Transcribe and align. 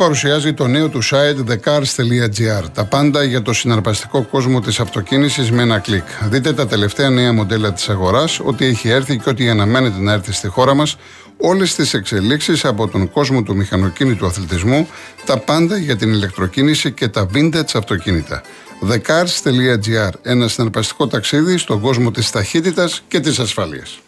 Real 0.00 0.06
Group 0.06 0.08
παρουσιάζει 0.08 0.52
το 0.52 0.66
νέο 0.66 0.88
του 0.88 1.02
site 1.04 1.50
thecars.gr. 1.50 2.64
Τα 2.74 2.84
πάντα 2.84 3.24
για 3.24 3.42
το 3.42 3.52
συναρπαστικό 3.52 4.22
κόσμο 4.22 4.60
της 4.60 4.80
αυτοκίνησης 4.80 5.50
με 5.50 5.62
ένα 5.62 5.78
κλικ. 5.78 6.04
Δείτε 6.30 6.52
τα 6.52 6.66
τελευταία 6.66 7.10
νέα 7.10 7.32
μοντέλα 7.32 7.72
της 7.72 7.88
αγοράς, 7.88 8.40
ό,τι 8.40 8.64
έχει 8.64 8.88
έρθει 8.88 9.18
και 9.18 9.30
ό,τι 9.30 9.48
αναμένεται 9.48 10.00
να 10.00 10.12
έρθει 10.12 10.32
στη 10.32 10.48
χώρα 10.48 10.74
μας, 10.74 10.96
όλες 11.36 11.74
τις 11.74 11.94
εξελίξεις 11.94 12.64
από 12.64 12.88
τον 12.88 13.10
κόσμο 13.10 13.42
του 13.42 13.56
μηχανοκίνητου 13.56 14.26
αθλητισμού, 14.26 14.88
τα 15.26 15.38
πάντα 15.38 15.76
για 15.76 15.96
την 15.96 16.12
ηλεκτροκίνηση 16.12 16.92
και 16.92 17.08
τα 17.08 17.26
vintage 17.34 17.74
αυτοκίνητα. 17.74 18.42
thecars.gr. 18.90 20.10
Ένα 20.22 20.48
συναρπαστικό 20.48 21.06
ταξίδι 21.06 21.56
στον 21.56 21.80
κόσμο 21.80 22.10
της 22.10 22.30
ταχύτητας 22.30 23.02
και 23.08 23.20
της 23.20 23.38
ασφάλειας. 23.38 23.98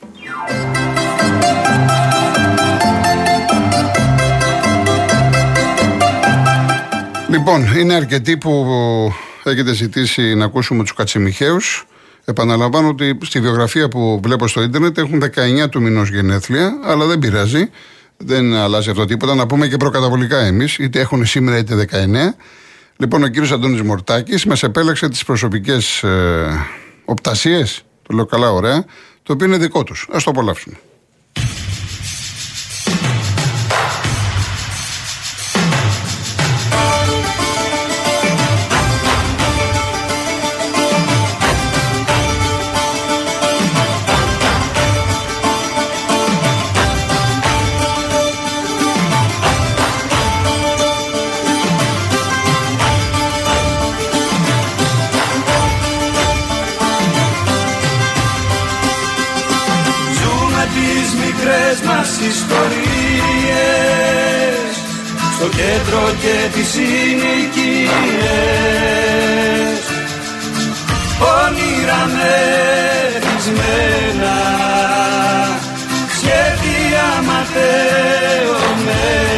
Λοιπόν, 7.33 7.77
είναι 7.77 7.95
αρκετοί 7.95 8.37
που 8.37 8.67
έχετε 9.45 9.73
ζητήσει 9.73 10.35
να 10.35 10.45
ακούσουμε 10.45 10.83
τους 10.83 10.95
Κατσιμιχαίους. 10.95 11.87
Επαναλαμβάνω 12.25 12.89
ότι 12.89 13.19
στη 13.23 13.41
βιογραφία 13.41 13.89
που 13.89 14.21
βλέπω 14.23 14.49
στο 14.49 14.63
ίντερνετ 14.63 14.99
έχουν 14.99 15.23
19 15.65 15.69
του 15.71 15.81
μηνός 15.81 16.09
γενέθλια, 16.09 16.73
αλλά 16.85 17.07
δεν 17.07 17.19
πειράζει. 17.19 17.71
Δεν 18.17 18.55
αλλάζει 18.55 18.91
αυτό 18.91 19.05
τίποτα. 19.05 19.35
Να 19.35 19.47
πούμε 19.47 19.69
και 19.69 19.77
προκαταβολικά 19.77 20.39
εμείς, 20.39 20.79
είτε 20.79 21.01
έχουν 21.01 21.27
σήμερα 21.27 21.59
είτε 21.59 21.75
19. 21.75 22.35
Λοιπόν, 22.97 23.23
ο 23.23 23.29
κύριος 23.29 23.53
Αντώνης 23.53 23.83
Μορτάκης 23.83 24.45
μας 24.45 24.63
επέλεξε 24.63 25.09
τις 25.09 25.25
προσωπικές 25.25 26.03
ε, 26.03 26.67
οπτασίες, 27.05 27.83
το 28.03 28.15
λέω 28.15 28.27
καλά, 28.27 28.53
ωραία, 28.53 28.85
το 29.23 29.33
οποίο 29.33 29.47
είναι 29.47 29.57
δικό 29.57 29.85
τους. 29.85 30.09
Α 30.11 30.17
το 30.25 30.31
απολαύσουμε. 30.31 30.77
Στο 65.35 65.49
κέντρο 65.49 66.15
και 66.21 66.49
τις 66.53 66.69
συνοικίες. 66.69 67.91
Όνειρα 71.19 72.11
μεθυσμένα 72.15 74.37
σχέδια 76.17 77.07
ματαιωμένα 77.27 79.32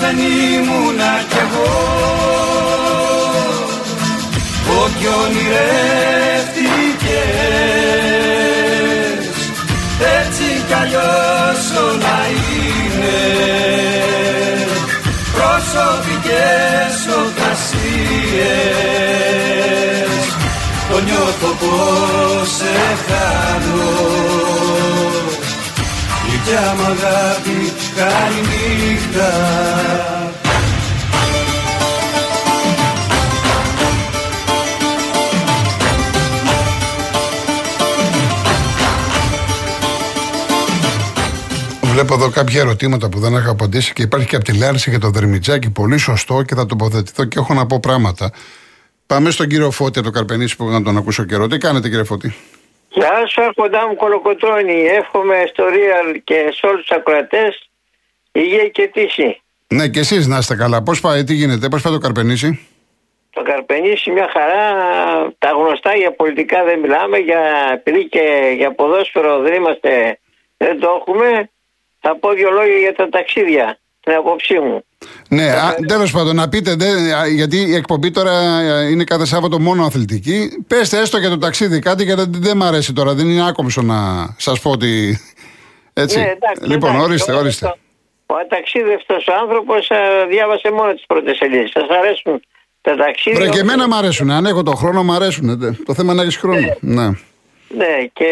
δεν 0.00 0.18
ήμουνα 0.18 1.24
κι 1.28 1.36
εγώ. 1.36 1.72
Ό,τι 4.82 5.06
ονειρεύτηκες 5.06 6.29
κι 11.10 11.16
αλλιώς 11.16 11.64
όλα 11.88 12.18
είναι. 12.52 13.20
Προσωπικές 15.36 16.96
οκασίες 17.22 18.30
το 20.90 20.96
νιώθω 21.00 21.50
πως 21.60 22.48
σε 22.48 22.76
χάνω. 23.06 23.92
Γλυκιά 26.26 26.66
μ' 26.76 26.84
αγάπη 26.84 27.60
καληνύχτα 27.96 29.30
Βλέπω 42.00 42.14
εδώ 42.14 42.30
κάποια 42.30 42.60
ερωτήματα 42.60 43.08
που 43.08 43.18
δεν 43.18 43.34
έχω 43.34 43.50
απαντήσει 43.50 43.92
και 43.92 44.02
υπάρχει 44.02 44.26
και 44.26 44.36
από 44.36 44.44
τη 44.44 44.58
Λάριση 44.58 44.90
για 44.90 44.98
το 44.98 45.10
Δερμιτζάκι. 45.10 45.70
Πολύ 45.70 45.98
σωστό 45.98 46.42
και 46.42 46.54
θα 46.54 46.66
τοποθετηθώ 46.66 47.24
και 47.24 47.38
έχω 47.38 47.54
να 47.54 47.66
πω 47.66 47.80
πράγματα. 47.80 48.32
Πάμε 49.06 49.30
στον 49.30 49.48
κύριο 49.48 49.70
Φώτη 49.70 49.98
από 49.98 50.08
το 50.08 50.14
Καρπενήσι 50.14 50.56
που 50.56 50.64
να 50.64 50.82
τον 50.82 50.96
ακούσω 50.96 51.24
καιρό. 51.24 51.46
Τι 51.46 51.58
κάνετε 51.58 51.88
κύριε 51.88 52.04
Φώτη; 52.04 52.34
Γεια 52.88 53.26
σου, 53.26 53.42
Αρχοντά 53.42 53.88
μου 53.88 53.96
Κολοκοτρώνη. 53.96 54.84
Εύχομαι 54.84 55.44
στο 55.52 55.64
Real 55.64 56.18
και 56.24 56.34
σε 56.52 56.66
όλους 56.66 56.80
τους 56.80 56.96
ακροατές 56.96 57.70
υγεία 58.32 58.68
και 58.68 58.90
τύχη. 58.92 59.42
Ναι, 59.68 59.88
και 59.88 59.98
εσείς 59.98 60.26
να 60.26 60.38
είστε 60.38 60.56
καλά. 60.56 60.82
Πώς 60.82 61.00
πάει, 61.00 61.24
τι 61.24 61.34
γίνεται, 61.34 61.68
πώς 61.68 61.82
πάει 61.82 61.92
το 61.92 61.98
Καρπενήσι; 61.98 62.68
Το 63.30 63.42
Καρπενήσι 63.42 64.10
μια 64.10 64.28
χαρά. 64.32 64.64
Τα 65.38 65.50
γνωστά 65.50 65.94
για 65.96 66.12
πολιτικά 66.12 66.64
δεν 66.64 66.78
μιλάμε. 66.78 67.18
Για, 67.18 67.40
επειδή 67.72 68.08
και 68.08 68.54
για 68.56 68.74
ποδόσφαιρο 68.74 69.38
δεν 69.38 69.54
είμαστε, 69.54 70.18
δεν 70.56 70.80
το 70.80 70.88
έχουμε. 71.00 71.50
Θα 72.00 72.16
πω 72.16 72.32
δύο 72.32 72.50
λόγια 72.50 72.76
για 72.76 72.94
τα 72.94 73.08
ταξίδια. 73.08 73.78
Την 74.00 74.12
απόψη 74.12 74.58
μου. 74.58 74.84
Ναι, 75.28 75.52
τέλος 75.86 76.12
πάντων, 76.12 76.36
να 76.36 76.48
πείτε, 76.48 76.74
δε, 76.74 76.86
γιατί 77.28 77.56
η 77.56 77.74
εκπομπή 77.74 78.10
τώρα 78.10 78.32
είναι 78.90 79.04
κάθε 79.04 79.26
Σάββατο 79.26 79.60
μόνο 79.60 79.84
αθλητική. 79.84 80.64
Πέστε 80.66 80.98
έστω 80.98 81.18
για 81.18 81.28
το 81.28 81.38
ταξίδι 81.38 81.78
κάτι, 81.78 82.04
γιατί 82.04 82.24
δεν 82.28 82.56
μ' 82.56 82.62
αρέσει 82.62 82.92
τώρα. 82.92 83.14
Δεν 83.14 83.28
είναι 83.28 83.48
άκομψο 83.48 83.82
να 83.82 83.96
σας 84.36 84.60
πω 84.60 84.70
ότι. 84.70 85.18
Έτσι. 85.92 86.18
Ναι, 86.18 86.24
εντάξει, 86.24 86.70
λοιπόν, 86.70 86.90
εντάξει, 86.90 87.08
ορίστε, 87.08 87.32
ορίστε. 87.32 87.74
Ο 88.26 88.34
αταξίδευτος 88.34 89.28
άνθρωπος 89.40 89.90
διάβασε 90.28 90.70
μόνο 90.70 90.92
τις 90.92 91.04
πρώτες 91.06 91.36
σελίδες. 91.36 91.70
Σας 91.70 91.88
αρέσουν 91.88 92.42
τα 92.80 92.96
ταξίδια; 92.96 93.40
Βρε, 93.40 93.48
και 93.48 93.58
εμένα 93.58 93.88
μ' 93.88 93.94
αρέσουν. 93.94 94.30
Αν 94.30 94.46
έχω 94.46 94.62
το 94.62 94.74
χρόνο, 94.74 95.02
μ' 95.02 95.12
αρέσουν. 95.12 95.58
Το 95.84 95.94
θέμα 95.94 96.12
είναι 96.12 96.20
να 96.20 96.22
έχεις 96.22 96.36
χρόνο. 96.36 96.76
Ναι. 96.80 97.02
ναι. 97.02 97.08
ναι, 97.68 98.06
και 98.12 98.30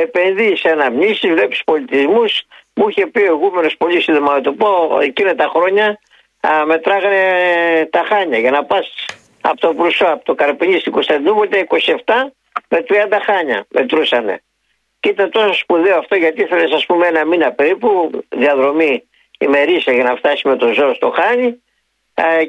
επενδύει 0.00 0.56
σε 0.56 0.68
αναμνήσει, 0.68 1.32
βλέπεις 1.32 1.64
πολιτισμούς, 1.64 2.42
μου 2.74 2.88
είχε 2.88 3.06
πει 3.06 3.20
ο 3.20 3.34
Γούμενο 3.34 3.68
πολύ 3.78 4.00
σύντομα 4.00 4.34
να 4.34 4.40
το 4.40 4.52
πω, 4.52 4.98
εκείνα 5.02 5.34
τα 5.34 5.50
χρόνια 5.54 5.98
α, 6.40 6.66
μετράγανε 6.66 7.22
τα 7.90 8.04
χάνια 8.08 8.38
για 8.38 8.50
να 8.50 8.64
πας 8.64 9.04
από 9.40 9.60
το 9.60 9.74
Βρουσό, 9.74 10.06
από 10.06 10.24
το 10.24 10.34
Καρπινί 10.34 10.78
στην 10.78 10.92
Κωνσταντινούπολη, 10.92 11.66
27 11.70 12.14
με 12.68 12.84
30 12.88 13.18
χάνια 13.22 13.66
μετρούσανε. 13.68 14.42
Και 15.00 15.08
ήταν 15.08 15.30
τόσο 15.30 15.52
σπουδαίο 15.52 15.98
αυτό 15.98 16.14
γιατί 16.14 16.42
ήθελες, 16.42 16.72
ας 16.72 16.86
πούμε, 16.86 17.06
ένα 17.06 17.24
μήνα 17.24 17.52
περίπου 17.52 18.10
διαδρομή 18.28 19.08
ημερήσια 19.38 19.92
για 19.92 20.02
να 20.02 20.16
φτάσει 20.16 20.48
με 20.48 20.56
το 20.56 20.72
ζώο 20.72 20.94
στο 20.94 21.10
Χάνι 21.10 21.62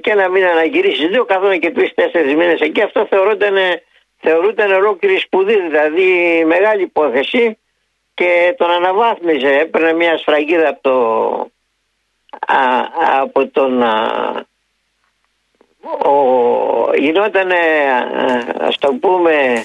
και 0.01 0.11
ένα 0.11 0.29
μήνα 0.29 0.53
να 0.53 0.63
γυρίσεις 0.63 1.07
δύο, 1.07 1.25
καθόνα 1.25 1.57
και 1.57 1.71
τρει-τέσσερι 1.71 2.35
μήνες 2.35 2.59
εκεί. 2.59 2.81
Αυτό 2.81 3.05
θεωρούνταν, 3.09 3.55
θεωρούνταν 4.17 4.71
ολόκληρη 4.71 5.17
σπουδή, 5.17 5.61
δηλαδή 5.61 6.43
μεγάλη 6.45 6.81
υπόθεση 6.81 7.57
και 8.13 8.55
τον 8.57 8.71
αναβάθμιζε. 8.71 9.47
Έπαιρνε 9.47 9.93
μια 9.93 10.17
σφραγίδα 10.17 10.69
από 10.69 10.81
το 10.81 11.49
από 13.17 13.47
τον 13.47 13.81
ο, 15.81 16.93
γινόταν 16.95 17.51
ας 18.59 18.77
το 18.77 18.93
πούμε 18.93 19.63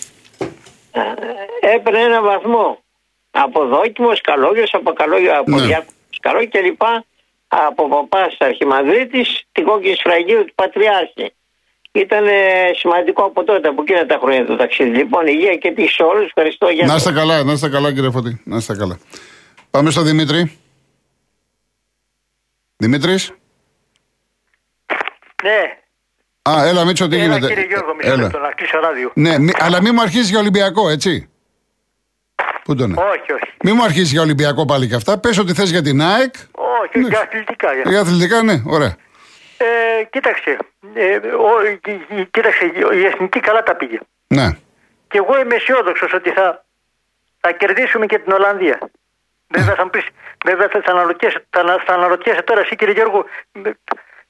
έπαιρνε 1.60 2.00
ένα 2.00 2.22
βαθμό 2.22 2.82
από 3.30 3.66
δόκιμος, 3.66 4.20
καλόγιος, 4.20 4.74
από 4.74 4.92
καλόγιο, 4.92 5.38
από 5.38 5.50
ναι. 5.50 5.78
καλό 6.20 6.44
και 6.44 6.60
λοιπά 6.60 7.04
από 7.48 7.88
παπάς 7.88 8.36
Αρχιμανδρίτης 8.38 9.42
την 9.52 9.64
κόκκινη 9.64 9.94
σφραγίδα 9.94 10.44
του 10.44 10.54
Πατριάρχη. 10.54 11.34
Ήταν 11.92 12.24
σημαντικό 12.76 13.22
από 13.24 13.44
τότε, 13.44 13.68
από 13.68 13.82
εκείνα 13.82 14.06
τα 14.06 14.18
χρόνια 14.22 14.44
του 14.46 14.56
ταξίδι. 14.56 14.96
Λοιπόν, 14.96 15.26
υγεία 15.26 15.54
και 15.54 15.72
τύχη 15.72 15.88
σε 15.88 16.02
όλους. 16.02 16.26
Ευχαριστώ 16.26 16.68
για 16.68 16.86
Να 16.86 16.94
είστε 16.94 17.12
καλά, 17.12 17.42
να 17.42 17.52
είστε 17.52 17.68
καλά, 17.68 17.92
κύριε 17.92 18.10
Φωτή. 18.10 18.40
Να 18.44 18.56
είστε 18.56 18.76
καλά. 18.76 18.98
Πάμε 19.70 19.90
στο 19.90 20.02
Δημήτρη. 20.02 20.58
Δημήτρης; 22.76 23.32
Ναι. 25.42 25.78
Α, 26.50 26.66
έλα, 26.66 26.84
Μίτσο, 26.84 27.08
τι 27.08 27.16
γίνεται; 27.16 27.46
Κύριε 27.46 27.64
Γιώργο, 27.64 27.94
μισό 27.94 28.16
λεπτό, 28.16 28.38
να 28.38 28.52
κλείσω 28.52 28.78
ράδιο. 28.80 29.10
Ναι, 29.14 29.38
μη, 29.38 29.52
αλλά 29.58 29.82
μην 29.82 29.92
μου 29.94 30.02
αρχίσεις 30.02 30.30
για 30.30 30.38
Ολυμπιακό, 30.38 30.88
έτσι. 30.88 31.28
Πού 32.64 32.74
τον 32.74 32.92
Όχι, 32.92 33.32
όχι. 33.32 33.52
Μην 33.64 33.74
μου 33.76 33.84
αρχίσεις 33.84 34.10
για 34.10 34.20
Ολυμπιακό 34.20 34.64
πάλι 34.64 34.88
και 34.88 34.94
αυτά. 34.94 35.18
Πες 35.18 35.38
ότι 35.38 35.52
θες 35.54 35.70
για 35.70 35.82
την 35.82 36.02
ΑΕΚ. 36.02 36.34
Όχι, 36.52 36.98
ναι. 36.98 37.08
για 37.08 37.20
αθλητικά. 37.20 37.72
Για, 37.72 37.82
για 37.86 38.00
αθλητικά, 38.00 38.42
ναι, 38.42 38.62
ωραία. 38.66 38.96
Ε, 40.02 40.04
κοίταξε, 40.10 40.56
ε, 40.94 41.16
ο, 41.16 41.50
κοίταξε, 42.30 42.64
η 42.92 43.04
εθνική 43.04 43.40
καλά 43.40 43.62
τα 43.62 43.76
πήγε. 43.76 43.98
Ναι. 44.26 44.48
Και 45.08 45.18
εγώ 45.18 45.40
είμαι 45.40 45.54
αισιόδοξος 45.54 46.12
ότι 46.12 46.30
θα, 46.30 46.64
θα 47.40 47.52
κερδίσουμε 47.52 48.06
και 48.06 48.18
την 48.18 48.32
Ολλανδία. 48.32 48.78
Βέβαια 49.48 49.74
θα 49.74 49.84
μου 49.84 49.90
πεις, 49.90 50.06
βέβαια 50.44 50.68
θα, 50.68 50.82
αναρωτιέσαι, 50.92 51.44
θα, 51.50 51.82
θα 51.86 51.94
αναρωτιέσαι 51.94 52.42
τώρα 52.42 52.60
εσύ 52.60 52.76
κύριε 52.76 52.94
Γιώργο 52.94 53.24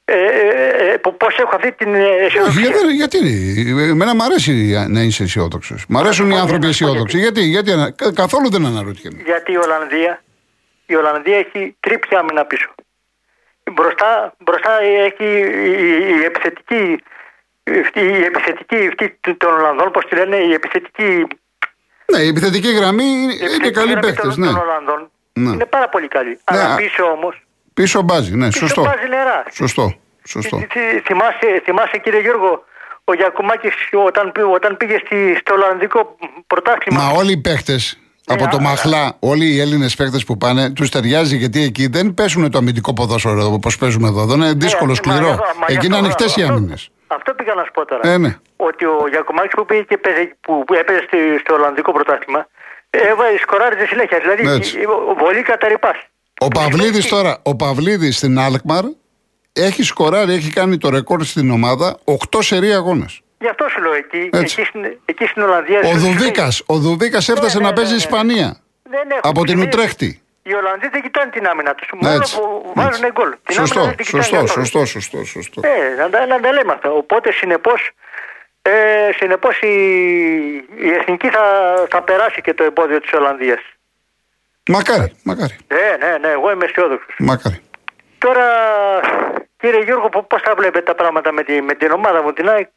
ε, 0.05 0.15
ε, 0.15 0.93
ε, 0.93 0.99
πώς 1.17 1.37
έχω 1.39 1.57
αυτή 1.57 1.73
την 1.73 1.95
αισιοδοξία. 1.95 2.63
Γιατί, 2.63 2.93
γιατί, 2.93 3.19
εμένα 3.91 4.15
μου 4.15 4.23
αρέσει 4.23 4.53
να 4.89 5.01
είσαι 5.01 5.23
αισιόδοξος. 5.23 5.85
Μ' 5.89 5.99
αρέσουν 5.99 6.31
οι 6.31 6.39
άνθρωποι 6.39 6.67
αισιόδοξοι. 6.67 7.19
Γιατί, 7.19 7.41
γιατί; 7.41 7.73
καθόλου 8.15 8.51
δεν 8.51 8.67
αναρωτιέμαι. 8.67 9.23
Γιατί 9.25 9.53
η 9.53 9.57
Ολλανδία, 9.57 10.23
η 10.87 10.95
Ολλανδία 10.95 11.37
έχει 11.37 11.77
τρίπια 11.81 12.19
άμυνα 12.19 12.45
πίσω. 12.45 12.75
Μπροστά, 13.73 14.35
μπροστά 14.39 14.83
έχει 14.83 15.25
η, 16.19 16.25
επιθετική 16.25 17.03
η 17.95 18.25
επιθετική 18.25 18.87
αυτή 18.87 19.35
των 19.37 19.53
Ολλανδών, 19.55 19.91
πώς 19.91 20.05
τη 20.05 20.15
λένε, 20.15 20.37
η 20.37 20.53
επιθετική. 20.53 21.27
Ναι, 22.13 22.19
η 22.19 22.29
επιθετική 22.29 22.73
γραμμή 22.73 23.05
είναι 23.05 23.71
καλή 23.71 23.99
παίχτε. 23.99 24.27
Ναι. 24.37 24.47
Των 24.47 24.57
Ολλανδών 24.57 25.11
ναι. 25.33 25.51
είναι 25.51 25.65
πάρα 25.65 25.89
πολύ 25.89 26.09
καλή. 26.09 26.29
Ναι. 26.29 26.37
Αλλά 26.45 26.75
πίσω 26.75 27.05
όμω. 27.05 27.33
Πίσω 27.75 28.03
μπάζει, 28.03 28.37
ναι, 28.37 28.47
πίσω 28.47 28.59
σωστό. 28.59 28.83
Μπάζει 28.83 29.09
νερά. 29.09 29.45
Σωστό. 29.51 29.95
σωστό. 30.25 30.67
Θυμάσαι, 31.05 31.63
θυμάσαι 31.65 31.99
κύριε 31.99 32.21
Γιώργο, 32.21 32.65
ο 33.05 33.15
Γιακουμάκης 33.15 33.75
όταν, 34.07 34.33
όταν 34.53 34.77
πήγε 34.77 34.99
στη, 35.05 35.37
στο 35.41 35.55
Ολλανδικό 35.55 36.17
πρωτάθλημα. 36.47 37.03
Μα 37.03 37.09
όλοι 37.11 37.33
οι 37.33 37.37
παίχτε 37.37 37.79
από 38.27 38.49
το 38.49 38.61
Μαχλά, 38.61 39.17
όλοι 39.19 39.47
οι 39.55 39.61
Έλληνες 39.61 39.95
παίκτες 39.95 40.25
που 40.25 40.37
πάνε, 40.37 40.71
τους 40.71 40.91
ταιριάζει 40.91 41.37
γιατί 41.37 41.63
εκεί 41.63 41.87
δεν 41.87 42.15
πέσουν 42.15 42.51
το 42.51 42.59
αμυντικό 42.59 42.93
ποδόσφαιρο 42.93 43.53
όπως 43.53 43.79
παίζουμε 43.79 44.09
εδώ. 44.09 44.25
Δεν 44.25 44.37
είναι 44.37 44.47
ναι, 44.47 44.53
δύσκολο, 44.53 44.95
σκληρό. 44.95 45.39
Εκεί 45.67 45.87
είναι 45.87 45.97
ανοιχτές 45.97 46.37
οι 46.37 46.43
άμυνες. 46.43 46.91
Αυτό 47.07 47.35
πήγα 47.35 47.55
να 47.55 47.65
σου 47.65 47.71
πω 47.73 47.87
τώρα. 47.87 48.09
Ε, 48.09 48.19
ναι. 48.19 48.37
Ότι 48.57 48.85
ο 48.85 49.09
Γιακουμάκη 49.11 49.55
που, 49.57 49.65
πήγε 49.67 49.83
και 49.83 49.97
παίζε, 49.97 50.37
που, 50.41 50.65
που 50.65 50.75
έπαιζε 50.75 51.07
στο 51.45 51.55
Ολλανδικό 51.55 51.93
πρωτάθλημα, 51.93 52.49
έβαλε 52.91 53.39
σκοράριζε 53.39 53.87
συνέχεια. 53.87 54.19
Δηλαδή, 54.19 54.61
πολύ 55.19 55.43
καταρρυπά. 55.43 55.95
Ο 56.41 56.49
Παυλίδης 56.49 57.09
τώρα, 57.09 57.39
ο 57.43 57.57
Παυλίδης 57.57 58.17
στην 58.17 58.39
Αλκμαρ 58.39 58.85
έχει 59.53 59.83
σκοράρει, 59.83 60.33
έχει 60.33 60.51
κάνει 60.51 60.79
το 60.79 60.91
ρεκόρ 60.91 61.25
στην 61.25 61.51
ομάδα 61.51 61.99
8 62.05 62.43
σερή 62.43 62.73
αγώνες. 62.73 63.21
Γι' 63.43 63.49
αυτό 63.49 63.69
σου 63.69 63.81
λέω 63.83 63.93
εκεί, 63.93 64.31
εκεί 64.33 64.65
στην, 64.65 64.85
εκεί 65.05 65.27
στην 65.27 65.43
Ολλανδία. 65.43 65.81
Ο 65.85 65.93
Δουβίκας 66.03 66.63
ο 66.67 66.77
Δουβίκας 66.79 67.29
ναι, 67.29 67.35
έφτασε 67.35 67.59
ναι, 67.59 67.65
να 67.65 67.69
ναι, 67.69 67.77
παίζει 67.77 67.91
ναι. 67.91 67.97
Ισπανία. 67.97 68.49
Ναι, 68.91 69.01
ναι, 69.07 69.19
από 69.23 69.45
την 69.45 69.61
Ουτρέχτη. 69.61 70.23
Οι 70.43 70.55
Ολλανδοί 70.55 70.89
δεν 70.89 71.03
κοιτάνε 71.03 71.31
την 71.31 71.47
άμυνα 71.47 71.75
τους. 71.75 71.89
Μόνο 72.01 72.19
που 72.19 72.73
βάζουν 72.75 73.07
γκολ. 73.13 73.35
Σωστό, 73.51 73.95
σωστό, 74.03 74.47
σωστό, 74.47 74.85
σωστό, 74.85 75.25
σωστό. 75.25 75.61
Ε, 75.65 75.95
να, 75.99 76.11
τα, 76.11 76.27
να 76.27 76.41
τα 76.41 76.53
λέμε 76.53 76.73
αυτά. 76.73 76.91
Οπότε 76.91 77.33
συνεπώς 77.33 77.91
ε, 78.63 78.73
συνεπώς 79.17 79.61
η, 79.61 79.75
η 80.87 80.91
εθνική 81.01 81.29
θα, 81.29 81.45
θα 81.91 82.03
περάσει 82.03 82.41
και 82.41 82.55
το 82.55 82.65
εμπόδιο 82.65 83.01
της 83.01 83.13
Ολλανδίας. 83.13 83.61
Μακάρι, 84.69 85.13
μακάρι. 85.25 85.57
Ναι, 85.69 86.07
ναι, 86.07 86.19
ναι, 86.19 86.29
εγώ 86.29 86.51
είμαι 86.51 86.65
αισιόδοξος. 86.65 87.15
Μακάρι. 87.19 87.61
Τώρα, 88.19 88.47
κύριε 89.57 89.83
Γιώργο, 89.83 90.09
πώς 90.09 90.43
θα 90.43 90.55
βλέπετε 90.57 90.85
τα 90.85 90.95
πράγματα 90.95 91.33
με, 91.33 91.43
τη, 91.43 91.63
με 91.63 91.75
την 91.75 91.91
ομάδα 91.91 92.23
μου, 92.23 92.33
την 92.33 92.49
ΑΕΚ; 92.49 92.69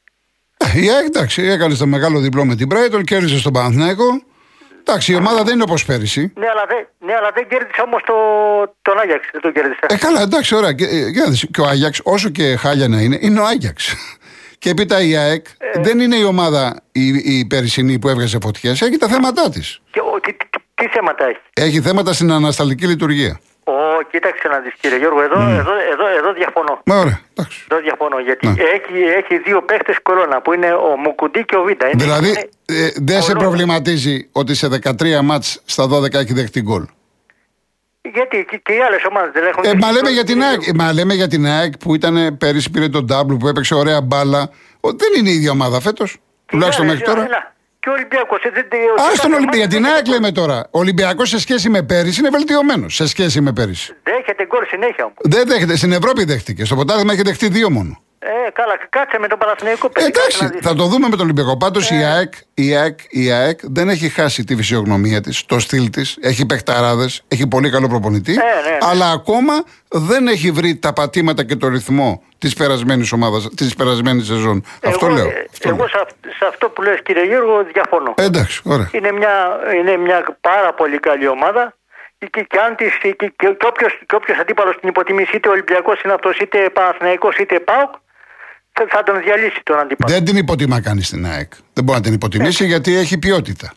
Ε, 0.57 0.81
η 0.81 0.89
ΑΕΚ, 0.89 1.05
εντάξει, 1.05 1.41
έκανες 1.41 1.77
το 1.77 1.85
μεγάλο 1.85 2.19
διπλό 2.19 2.45
με 2.45 2.55
την 2.55 2.67
Brighton, 2.71 3.03
κέρδισε 3.03 3.39
στον 3.39 3.53
Παναθηναϊκό. 3.53 4.21
Εντάξει, 4.87 5.11
η 5.11 5.15
ομάδα 5.15 5.43
δεν 5.43 5.53
είναι 5.53 5.63
όπως 5.63 5.85
πέρυσι. 5.85 6.33
Ναι, 6.35 6.47
αλλά 6.47 6.65
δεν, 6.67 6.87
ναι, 6.99 7.13
αλλά 7.13 7.31
δεν 7.33 7.47
κέρδισε 7.47 7.81
όμως 7.85 8.01
το, 8.05 8.13
τον 8.81 8.99
Άγιαξ. 8.99 9.27
Δεν 9.31 9.41
τον 9.41 9.53
κέρδισε. 9.53 9.79
Ε, 9.87 9.97
καλά, 9.97 10.21
εντάξει, 10.21 10.55
ωραία. 10.55 10.73
Και, 10.73 10.83
ε, 10.85 11.11
και 11.51 11.61
ο 11.61 11.65
Άγιαξ, 11.65 12.01
όσο 12.03 12.29
και 12.29 12.55
χάλια 12.55 12.87
να 12.87 13.01
είναι, 13.01 13.17
είναι 13.21 13.39
ο 13.39 13.45
Άγιαξ. 13.45 13.93
Και 14.59 14.69
έπειτα 14.69 15.01
η 15.01 15.15
ΑΕΚ 15.15 15.45
ε. 15.57 15.79
δεν 15.79 15.99
είναι 15.99 16.15
η 16.15 16.23
ομάδα 16.23 16.81
η, 16.91 17.07
η 17.07 17.45
περσινή 17.45 17.99
που 17.99 18.09
έβγαζε 18.09 18.37
φωτιές, 18.41 18.81
έχει 18.81 18.97
τα 18.97 19.07
θέματα 19.07 19.49
της. 19.49 19.81
Τι, 19.91 19.99
τι, 20.21 20.59
τι, 20.73 20.87
θέματα 20.87 21.25
έχει; 21.25 21.39
Έχει 21.53 21.81
θέματα 21.81 22.13
στην 22.13 22.31
ανασταλτική 22.31 22.87
λειτουργία. 22.87 23.39
Ω, 23.67 24.01
κοίταξε 24.11 24.47
να 24.47 24.59
δεις 24.59 24.73
κύριε 24.79 24.97
Γιώργο, 24.97 25.21
εδώ, 25.21 25.35
mm. 25.35 25.59
εδώ, 25.59 25.73
εδώ, 25.93 26.07
εδώ 26.17 26.33
διαφωνώ. 26.33 26.81
Μα 26.85 26.95
ωραία, 26.95 27.19
εντάξει. 27.33 27.65
Εδώ 27.71 27.81
διαφωνώ 27.81 28.19
γιατί 28.19 28.47
έχει, 28.47 28.97
έχει 29.19 29.37
δύο 29.37 29.61
παίχτες 29.61 29.97
κορώνα 30.01 30.41
που 30.41 30.53
είναι 30.53 30.73
ο 30.73 30.97
Μουκουντή 30.97 31.45
και 31.45 31.55
ο 31.55 31.63
Βίντα. 31.63 31.85
Είναι, 31.89 32.03
δηλαδή 32.03 32.27
είναι... 32.27 32.49
ε, 32.65 32.89
δεν 32.95 33.21
σε 33.21 33.33
προβληματίζει 33.33 34.29
ότι 34.31 34.55
σε 34.55 34.67
13 34.83 35.19
μάτς 35.23 35.61
στα 35.65 35.83
12 35.83 36.13
έχει 36.13 36.33
δεχτεί 36.33 36.61
γκολ; 36.61 36.85
Γιατί 38.01 38.45
και, 38.49 38.61
και 38.63 38.73
οι 38.73 38.81
άλλες 38.81 39.05
ομάδες 39.09 39.31
δεν 39.33 39.43
έχουν. 39.47 39.63
Ε, 39.63 39.73
μα, 39.73 39.91
λέμε 39.91 40.09
για 40.09 40.23
την 40.23 40.43
ΑΕΚ, 40.43 40.61
μα 40.75 40.93
λέμε 40.93 41.13
για 41.13 41.27
την 41.27 41.45
ΑΕΚ 41.45 41.77
που 41.77 41.95
ήταν 41.95 42.37
πέρυσι 42.37 42.69
πήρε 42.71 42.89
τον 42.89 43.05
Ντάμπλου 43.05 43.37
που 43.37 43.47
έπαιξε 43.47 43.75
ωραία 43.75 44.01
μπάλα. 44.01 44.49
Ο, 44.79 44.89
δεν 44.89 45.09
είναι 45.17 45.29
η 45.29 45.33
ίδια 45.33 45.51
ομάδα 45.51 45.79
φέτος. 45.81 46.17
Τουλάχιστον 46.45 46.85
μέχρι 46.85 47.01
τώρα. 47.01 47.27
Και 47.85 47.91
ο 47.91 47.93
Ολυμπιακός. 47.93 48.39
Α 48.39 49.21
τον 49.21 49.33
Ολυμπιακός. 49.33 49.57
Για 49.57 49.67
την 49.67 49.85
ΑΕΚ 49.85 50.07
λέμε 50.07 50.31
τώρα. 50.31 50.67
Ο 50.71 50.79
Ολυμπιακός 50.79 51.29
σε 51.29 51.39
σχέση 51.39 51.69
με 51.69 51.83
πέρυσι 51.83 52.19
είναι 52.19 52.29
βελτιωμένος. 52.29 52.95
Σε 52.95 53.07
σχέση 53.07 53.41
με 53.41 53.53
πέρυσι. 53.53 53.95
Δέχεται 54.03 54.45
γκολ 54.45 54.65
συνέχεια 54.65 55.03
όμως. 55.03 55.17
Δεν 55.21 55.47
δέχεται. 55.47 55.75
Στην 55.75 55.91
Ευρώπη 55.91 56.23
δέχτηκε. 56.23 56.65
Στο 56.65 56.75
ποτάδι 56.75 57.09
έχει 57.09 57.21
δεχτεί 57.21 57.47
δύο 57.47 57.69
μόνο. 57.69 58.04
Ε, 58.27 58.51
καλά, 58.51 58.77
κάτσε 58.89 59.19
με 59.19 59.27
τον 59.27 59.37
Παναθηναϊκό 59.37 59.89
παιδί. 59.89 60.05
Εντάξει, 60.05 60.49
θα 60.61 60.75
το 60.75 60.85
δούμε 60.85 61.07
με 61.09 61.15
τον 61.15 61.25
Ολυμπιακό. 61.25 61.57
Πάντως 61.57 61.91
ε. 61.91 61.95
η, 61.95 62.03
ΑΕΚ, 62.03 62.33
η, 62.53 62.75
ΑΕΚ, 62.75 62.99
η 63.09 63.31
ΑΕΚ 63.31 63.59
δεν 63.63 63.89
έχει 63.89 64.09
χάσει 64.09 64.43
τη 64.43 64.55
φυσιογνωμία 64.55 65.21
της, 65.21 65.45
το 65.45 65.59
στυλ 65.59 65.89
της. 65.89 66.17
Έχει 66.21 66.45
παιχταράδες, 66.45 67.23
έχει 67.27 67.47
πολύ 67.47 67.69
καλό 67.69 67.87
προπονητή. 67.87 68.31
Ε, 68.31 68.35
ναι, 68.35 68.69
ναι. 68.69 68.77
Αλλά 68.81 69.11
ακόμα 69.11 69.53
δεν 69.89 70.27
έχει 70.27 70.51
βρει 70.51 70.75
τα 70.75 70.93
πατήματα 70.93 71.43
και 71.43 71.55
το 71.55 71.67
ρυθμό 71.67 72.23
της 72.37 72.53
περασμένης 72.53 73.11
ομάδας, 73.11 73.49
της 73.55 73.75
περασμένης 73.75 74.25
σεζόν. 74.25 74.63
Εγώ, 74.79 74.93
αυτό 74.93 75.07
λέω. 75.07 75.27
Αυτό 75.51 75.69
εγώ 75.69 75.87
σε, 75.87 76.05
σε 76.37 76.45
αυτό 76.47 76.69
που 76.69 76.81
λες 76.81 76.99
κύριε 77.03 77.25
Γιώργο 77.25 77.63
διαφωνώ. 77.73 78.13
Ε, 78.17 78.23
εντάξει, 78.23 78.61
ωραία. 78.65 78.89
Είναι 78.91 79.11
μια, 79.11 79.59
είναι 79.75 79.97
μια 79.97 80.37
πάρα 80.41 80.73
πολύ 80.73 80.99
καλή 80.99 81.27
ομάδα 81.27 81.75
και, 82.17 82.41
και, 82.41 82.59
αν 82.65 82.75
της, 82.75 82.97
και, 82.97 83.11
και, 83.11 83.33
και, 83.35 83.57
όποιος, 83.65 83.99
όποιος 84.13 84.37
αντίπαλος 84.37 84.77
την 84.79 84.89
υποτιμήσει 84.89 85.35
είτε 85.35 85.49
Ολυμπιακός 85.49 86.01
είναι 86.01 86.13
αυτός 86.13 86.37
είτε 86.37 86.69
Παναθηναϊκός 86.69 87.37
είτε 87.37 87.59
ΠΑΟΚ 87.59 87.93
θα 88.83 89.03
τον 89.03 89.21
διαλύσει 89.21 89.61
τον 89.63 89.79
αντίπαλο. 89.79 90.13
Δεν 90.13 90.25
την 90.25 90.37
υποτιμά 90.37 90.81
κανείς 90.81 91.07
στην 91.07 91.25
ΑΕΚ. 91.25 91.51
Δεν 91.73 91.83
μπορεί 91.83 91.97
να 91.97 92.03
την 92.03 92.13
υποτιμήσει 92.13 92.63
ναι. 92.63 92.69
γιατί 92.69 92.95
έχει 92.95 93.17
ποιότητα. 93.17 93.73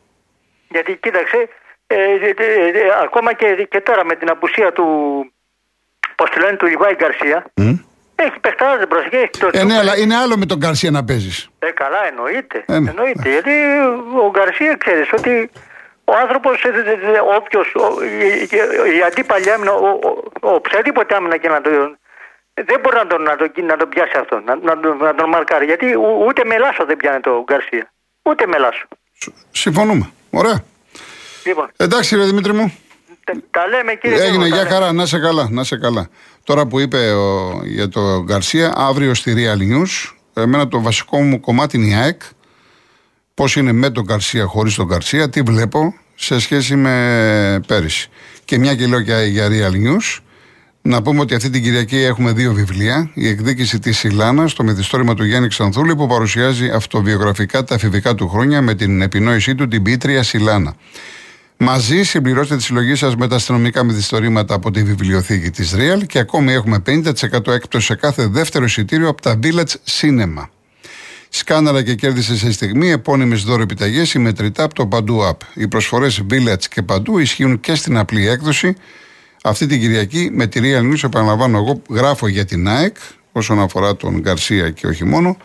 Γιατί 0.68 0.96
κοίταξε, 0.96 1.48
ε, 1.86 1.94
ε, 1.94 2.28
ε, 2.28 2.80
ακόμα 3.02 3.32
και, 3.34 3.66
και 3.70 3.80
τώρα 3.80 4.04
με 4.04 4.14
την 4.14 4.30
απουσία 4.30 4.72
του, 4.72 4.86
πώς 6.14 6.30
τη 6.30 6.40
λένε, 6.40 6.56
του 6.56 6.66
Λιβάη 6.66 6.94
Γκαρσία, 6.94 7.44
mm. 7.54 7.78
έχει 8.14 8.38
παιχτάρε 8.40 8.86
προσοχή. 8.86 9.30
Ε, 9.52 9.64
ναι, 9.64 9.78
αλλά 9.78 9.98
είναι 9.98 10.16
άλλο 10.16 10.36
με 10.36 10.46
τον 10.46 10.58
Γκαρσία 10.58 10.90
να 10.90 11.04
παίζεις. 11.04 11.48
Ε, 11.58 11.70
καλά, 11.70 12.06
εννοείται. 12.08 12.64
Ε, 12.66 12.78
ναι. 12.78 12.90
εννοείται. 12.90 13.30
Γιατί 13.30 13.52
ο 14.26 14.30
Γκαρσία 14.30 14.76
ξέρεις 14.76 15.12
ότι 15.12 15.50
ο 16.04 16.12
άνθρωπος, 16.22 16.64
όποιος, 17.36 17.74
η 18.98 19.02
αντίπαλη 19.06 19.50
άμυνα, 19.50 19.72
οποιαδήποτε 20.40 21.14
άμυνα 21.14 21.36
και 21.36 21.48
να 21.48 21.60
το 21.60 21.70
δεν 22.66 22.80
μπορεί 22.80 22.96
να 22.96 23.06
τον, 23.06 23.22
να 23.22 23.36
τον, 23.36 23.50
να 23.66 23.76
τον 23.76 23.88
πιάσει 23.88 24.16
αυτό, 24.20 24.40
να, 24.40 24.56
να, 24.56 24.74
να 25.06 25.14
τον 25.14 25.28
μαρκάρει. 25.28 25.64
Γιατί 25.64 25.86
ούτε 26.26 26.44
με 26.44 26.58
λάσο 26.58 26.84
δεν 26.84 26.96
πιάνει 26.96 27.20
το 27.20 27.44
Γκαρσία. 27.44 27.92
Ούτε 28.22 28.46
με 28.46 28.58
λάσο. 28.58 28.86
Συμφωνούμε. 29.50 30.10
Ωραία. 30.30 30.64
Λοιπόν. 31.44 31.70
Εντάξει, 31.76 32.16
ρε 32.16 32.24
Δημήτρη 32.24 32.52
μου. 32.52 32.78
Τα 33.50 33.66
λέμε 33.66 33.94
κύριε 33.94 34.22
Έγινε, 34.22 34.46
για 34.46 34.66
χαρά, 34.66 34.92
να 34.92 35.06
σε 35.06 35.18
καλά, 35.18 35.48
να 35.50 35.64
σε 35.64 35.78
καλά. 35.78 36.08
Τώρα 36.44 36.66
που 36.66 36.78
είπε 36.78 37.12
ο, 37.12 37.60
για 37.64 37.88
το 37.88 38.22
Γκαρσία, 38.22 38.72
αύριο 38.76 39.14
στη 39.14 39.34
Real 39.36 39.72
News, 39.72 40.12
εμένα 40.34 40.68
το 40.68 40.80
βασικό 40.80 41.20
μου 41.20 41.40
κομμάτι 41.40 41.76
είναι 41.76 41.86
η 41.86 41.94
ΑΕΚ. 41.94 42.22
Πώς 43.34 43.56
είναι 43.56 43.72
με 43.72 43.90
τον 43.90 44.04
Γκαρσία, 44.04 44.44
χωρίς 44.44 44.74
τον 44.74 44.86
Γκαρσία, 44.86 45.28
τι 45.28 45.40
βλέπω 45.42 45.94
σε 46.14 46.40
σχέση 46.40 46.76
με 46.76 47.60
πέρυσι. 47.66 48.10
Και 48.44 48.58
μια 48.58 48.74
και 48.74 48.86
λέω 48.86 48.98
για, 48.98 49.24
για 49.24 49.48
Real 49.48 49.72
News, 49.72 50.18
Να 50.82 51.02
πούμε 51.02 51.20
ότι 51.20 51.34
αυτή 51.34 51.50
την 51.50 51.62
Κυριακή 51.62 51.96
έχουμε 51.96 52.32
δύο 52.32 52.52
βιβλία. 52.52 53.10
Η 53.14 53.28
εκδίκηση 53.28 53.78
της 53.78 54.04
Ιλάνας, 54.04 54.52
το 54.52 54.64
μυθιστόρημα 54.64 55.14
του 55.14 55.24
Γιάννη 55.24 55.48
Ξανθούλη, 55.48 55.96
που 55.96 56.06
παρουσιάζει 56.06 56.68
αυτοβιογραφικά 56.70 57.64
τα 57.64 57.74
εφηβικά 57.74 58.14
του 58.14 58.28
χρόνια 58.28 58.62
με 58.62 58.74
την 58.74 59.02
επινόησή 59.02 59.54
του 59.54 59.68
την 59.68 59.82
Πίτρια 59.82 60.22
Σιλάνα. 60.22 60.74
Μαζί 61.56 62.02
συμπληρώστε 62.02 62.56
τη 62.56 62.62
συλλογή 62.62 62.94
σας 62.94 63.16
με 63.16 63.28
τα 63.28 63.36
αστυνομικά 63.36 63.84
μυθιστορήματα 63.84 64.54
από 64.54 64.70
τη 64.70 64.82
βιβλιοθήκη 64.82 65.50
της 65.50 65.74
Real 65.76 66.06
και 66.06 66.18
ακόμη 66.18 66.52
έχουμε 66.52 66.82
50% 66.86 67.46
έκπτωση 67.46 67.86
σε 67.86 67.94
κάθε 67.94 68.26
δεύτερο 68.26 68.64
εισιτήριο 68.64 69.08
από 69.08 69.22
τα 69.22 69.38
Village 69.42 70.00
Cinema. 70.00 70.48
Σκάναρα 71.28 71.82
και 71.82 71.94
κέρδισε 71.94 72.36
σε 72.36 72.52
στιγμή 72.52 72.90
επώνυμε 72.90 73.36
δώρο 73.36 73.62
επιταγέ 73.62 74.02
ή 74.14 74.18
μετρητά 74.18 74.62
από 74.62 74.74
το 74.74 74.86
Παντού 74.86 75.20
App. 75.22 75.36
Οι 75.54 75.68
προσφορές 75.68 76.22
Village 76.30 76.64
και 76.70 76.82
Παντού 76.82 77.18
ισχύουν 77.18 77.60
και 77.60 77.74
στην 77.74 77.96
απλή 77.96 78.28
έκδοση. 78.28 78.76
Αυτή 79.48 79.66
την 79.66 79.80
Κυριακή 79.80 80.30
με 80.32 80.46
τη 80.46 80.60
Real 80.62 80.92
News, 80.92 81.04
επαναλαμβάνω, 81.04 81.58
εγώ 81.58 81.82
γράφω 81.90 82.28
για 82.28 82.44
την 82.44 82.68
ΑΕΚ 82.68 82.96
όσον 83.32 83.60
αφορά 83.60 83.96
τον 83.96 84.20
Γκαρσία 84.20 84.70
και 84.70 84.86
όχι 84.86 85.04
μόνο. 85.04 85.36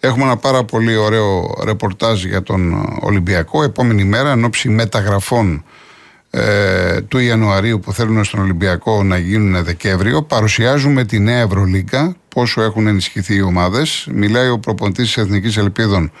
Έχουμε 0.00 0.24
ένα 0.24 0.36
πάρα 0.36 0.64
πολύ 0.64 0.96
ωραίο 0.96 1.54
ρεπορτάζ 1.64 2.24
για 2.24 2.42
τον 2.42 2.88
Ολυμπιακό. 3.00 3.62
Επόμενη 3.62 4.04
μέρα, 4.04 4.30
εν 4.30 4.44
ώψη 4.44 4.68
μεταγραφών 4.68 5.64
ε, 6.30 7.00
του 7.00 7.18
Ιανουαρίου 7.18 7.80
που 7.80 7.92
θέλουν 7.92 8.24
στον 8.24 8.40
Ολυμπιακό 8.40 9.02
να 9.02 9.18
γίνουν 9.18 9.64
Δεκέμβριο, 9.64 10.22
παρουσιάζουμε 10.22 11.04
τη 11.04 11.18
νέα 11.18 11.40
Ευρωλίγκα, 11.40 12.16
πόσο 12.28 12.62
έχουν 12.62 12.86
ενισχυθεί 12.86 13.34
οι 13.34 13.42
ομάδες. 13.42 14.08
Μιλάει 14.12 14.48
ο 14.48 14.58
προπονητής 14.58 15.04
της 15.04 15.16
Εθνικής 15.16 15.56
Ελπίδων, 15.56 16.12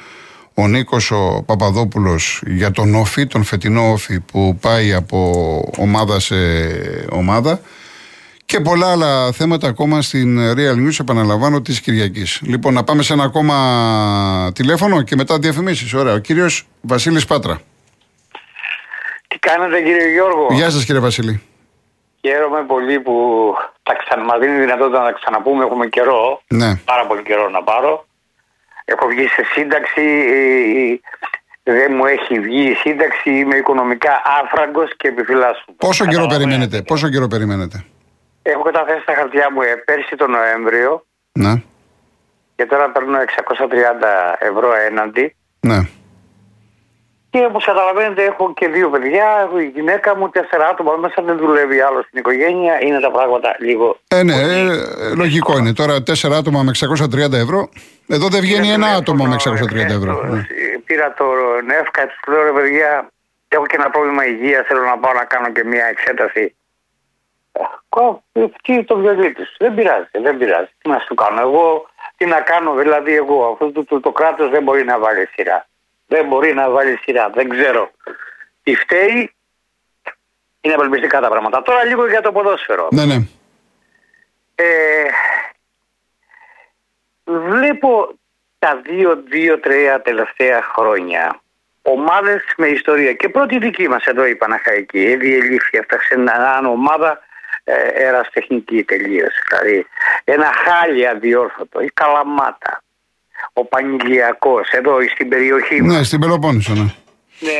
ο 0.60 0.66
Νίκος 0.68 1.10
ο 1.10 1.42
Παπαδόπουλος, 1.46 2.42
για 2.46 2.70
τον 2.70 2.94
Όφη, 2.94 3.26
τον 3.26 3.44
φετινό 3.44 3.92
Όφη 3.92 4.20
που 4.20 4.58
πάει 4.60 4.92
από 4.92 5.32
ομάδα 5.76 6.20
σε 6.20 6.36
ομάδα. 7.10 7.60
Και 8.44 8.60
πολλά 8.60 8.90
άλλα 8.90 9.32
θέματα 9.32 9.68
ακόμα 9.68 10.02
στην 10.02 10.38
Real 10.54 10.86
News, 10.86 11.00
επαναλαμβάνω, 11.00 11.60
της 11.60 11.80
Κυριακής. 11.80 12.40
Λοιπόν, 12.42 12.74
να 12.74 12.84
πάμε 12.84 13.02
σε 13.02 13.12
ένα 13.12 13.24
ακόμα 13.24 14.52
τηλέφωνο 14.54 15.02
και 15.02 15.16
μετά 15.16 15.38
διαφημίσεις. 15.38 15.94
Ωραία. 15.94 16.14
Ο 16.14 16.18
κύριος 16.18 16.66
Βασίλης 16.80 17.24
Πάτρα. 17.24 17.60
Τι 19.28 19.38
κάνετε, 19.38 19.76
κύριε 19.76 20.12
Γιώργο; 20.12 20.46
Γεια 20.50 20.70
σας, 20.70 20.84
κύριε 20.84 21.00
Βασίλη. 21.00 21.42
Χαίρομαι 22.20 22.62
πολύ 22.66 23.00
που 23.00 23.14
τα 23.82 23.94
ξανα... 23.94 24.24
μας 24.24 24.38
δίνει 24.40 24.60
δυνατότητα 24.60 24.98
να 24.98 25.04
τα 25.04 25.12
ξαναπούμε. 25.12 25.64
Έχουμε 25.64 25.86
καιρό. 25.86 26.42
Ναι. 26.48 26.76
Πάρα 26.84 27.06
πολύ 27.06 27.22
καιρό 27.22 27.48
να 27.48 27.62
πάρω. 27.62 28.06
Έχω 28.84 29.06
βγει 29.06 29.26
σε 29.28 29.42
σύνταξη. 29.52 30.02
Δεν 31.62 31.92
μου 31.94 32.06
έχει 32.06 32.40
βγει 32.40 32.70
η 32.70 32.74
σύνταξη. 32.74 33.30
Είμαι 33.30 33.56
οικονομικά 33.56 34.22
άφραγκος 34.42 34.96
και 34.96 35.08
επιφυλάσσομαι. 35.08 35.76
Πόσο 35.76 36.06
καιρό 36.06 36.26
περιμένετε, 36.26 36.82
πόσο 36.82 37.08
καιρό 37.08 37.26
περιμένετε; 37.26 37.84
Έχω 38.42 38.62
καταθέσει 38.62 39.04
τα 39.04 39.14
χαρτιά 39.14 39.52
μου 39.52 39.62
ε, 39.62 39.74
πέρσι 39.84 40.16
τον 40.16 40.30
Νοέμβριο. 40.30 41.06
Ναι. 41.32 41.62
Και 42.56 42.66
τώρα 42.66 42.90
παίρνω 42.90 43.18
630 43.18 43.24
ευρώ 44.38 44.74
έναντι. 44.74 45.36
Ναι. 45.60 45.78
Και 47.30 47.44
όπως 47.44 47.64
καταλαβαίνετε, 47.64 48.24
έχω 48.24 48.52
και 48.54 48.68
δύο 48.68 48.90
παιδιά. 48.90 49.26
Έχω 49.44 49.58
η 49.58 49.72
γυναίκα 49.74 50.16
μου, 50.16 50.28
τέσσερα 50.28 50.68
άτομα 50.68 50.96
μέσα. 50.96 51.22
Δεν 51.22 51.36
δουλεύει 51.36 51.80
άλλο 51.80 52.02
στην 52.02 52.18
οικογένεια. 52.18 52.82
Είναι 52.82 53.00
τα 53.00 53.10
πράγματα 53.10 53.56
λίγο. 53.58 53.98
Ε, 54.08 54.22
ναι, 54.22 54.34
ε, 54.34 55.14
λογικό 55.16 55.58
είναι. 55.58 55.72
Τώρα 55.72 56.02
τέσσερα 56.02 56.36
άτομα 56.36 56.62
με 56.62 56.70
630 56.70 57.32
ευρώ. 57.32 57.68
Εδώ 58.08 58.28
δεν 58.28 58.40
βγαίνει 58.40 58.70
ένα 58.70 58.86
άτομο 58.86 59.24
με 59.24 59.36
630 59.38 59.94
ευρώ. 59.98 60.22
Ναι. 60.22 60.42
Πήρα 60.84 61.14
το 61.14 61.24
Νεύκα, 61.64 62.06
του 62.06 62.30
λέω 62.30 62.42
ρε 62.42 62.52
παιδιά, 62.52 63.10
έχω 63.48 63.66
και 63.66 63.76
ένα 63.76 63.90
πρόβλημα 63.90 64.26
υγείας. 64.26 64.66
Θέλω 64.66 64.82
να 64.82 64.98
πάω 64.98 65.12
να 65.12 65.24
κάνω 65.24 65.52
και 65.52 65.64
μια 65.64 65.84
εξέταση. 65.84 66.54
Τι 68.62 68.84
το 68.84 68.96
βιολί 68.96 69.32
του. 69.32 69.46
Δεν 69.58 69.74
πειράζει, 69.74 70.08
δεν 70.12 70.38
πειράζει. 70.38 70.70
Τι 70.82 70.88
να 70.88 70.98
σου 70.98 71.14
κάνω. 71.14 71.40
Εγώ, 71.40 71.86
τι 72.16 72.26
να 72.26 72.40
κάνω, 72.40 72.74
δηλαδή 72.74 73.14
εγώ. 73.14 73.48
Αυτό 73.52 73.72
το, 73.72 73.84
το, 73.84 74.00
το 74.00 74.12
κράτος 74.12 74.50
δεν 74.50 74.62
μπορεί 74.62 74.84
να 74.84 74.98
βάλει 74.98 75.28
σειρά. 75.34 75.68
Δεν 76.10 76.26
μπορεί 76.26 76.54
να 76.54 76.70
βάλει 76.70 76.98
σειρά. 77.02 77.30
Δεν 77.30 77.48
ξέρω. 77.48 77.90
Τι 78.62 78.74
φταίει. 78.74 79.34
Είναι 80.60 80.74
απελπιστικά 80.74 81.20
τα 81.20 81.28
πράγματα. 81.28 81.62
Τώρα 81.62 81.84
λίγο 81.84 82.08
για 82.08 82.20
το 82.20 82.32
ποδόσφαιρο. 82.32 82.88
Ναι, 82.90 83.04
ναι. 83.04 83.16
Ε, 84.54 85.04
βλέπω 87.24 88.18
τα 88.58 88.80
δύο-δύο-τρία 88.84 90.02
τελευταία 90.02 90.62
χρόνια 90.62 91.40
ομάδες 91.82 92.42
με 92.56 92.66
ιστορία 92.66 93.12
και 93.12 93.28
πρώτη 93.28 93.58
δική 93.58 93.88
μας 93.88 94.04
εδώ 94.04 94.26
η 94.26 94.36
Παναχαϊκή 94.36 95.00
η 95.00 95.16
διελήφθη 95.16 95.78
έφταξε 95.78 96.18
μια 96.18 96.60
ομάδα 96.64 97.18
ε, 97.64 97.74
εραστεχνική 97.88 98.84
τελείως 98.84 99.32
δηλαδή 99.48 99.86
ένα 100.24 100.52
χάλι 100.52 101.08
αδιόρθωτο 101.08 101.80
η 101.80 101.90
Καλαμάτα 101.94 102.82
ο 103.52 103.64
Πανηλιακός 103.64 104.68
εδώ 104.70 104.96
στην 105.14 105.28
περιοχή 105.28 105.80
Ναι, 105.80 106.02
στην 106.02 106.20
Πελοπόννησο, 106.20 106.72
ναι. 106.74 106.94
Ναι, 107.42 107.58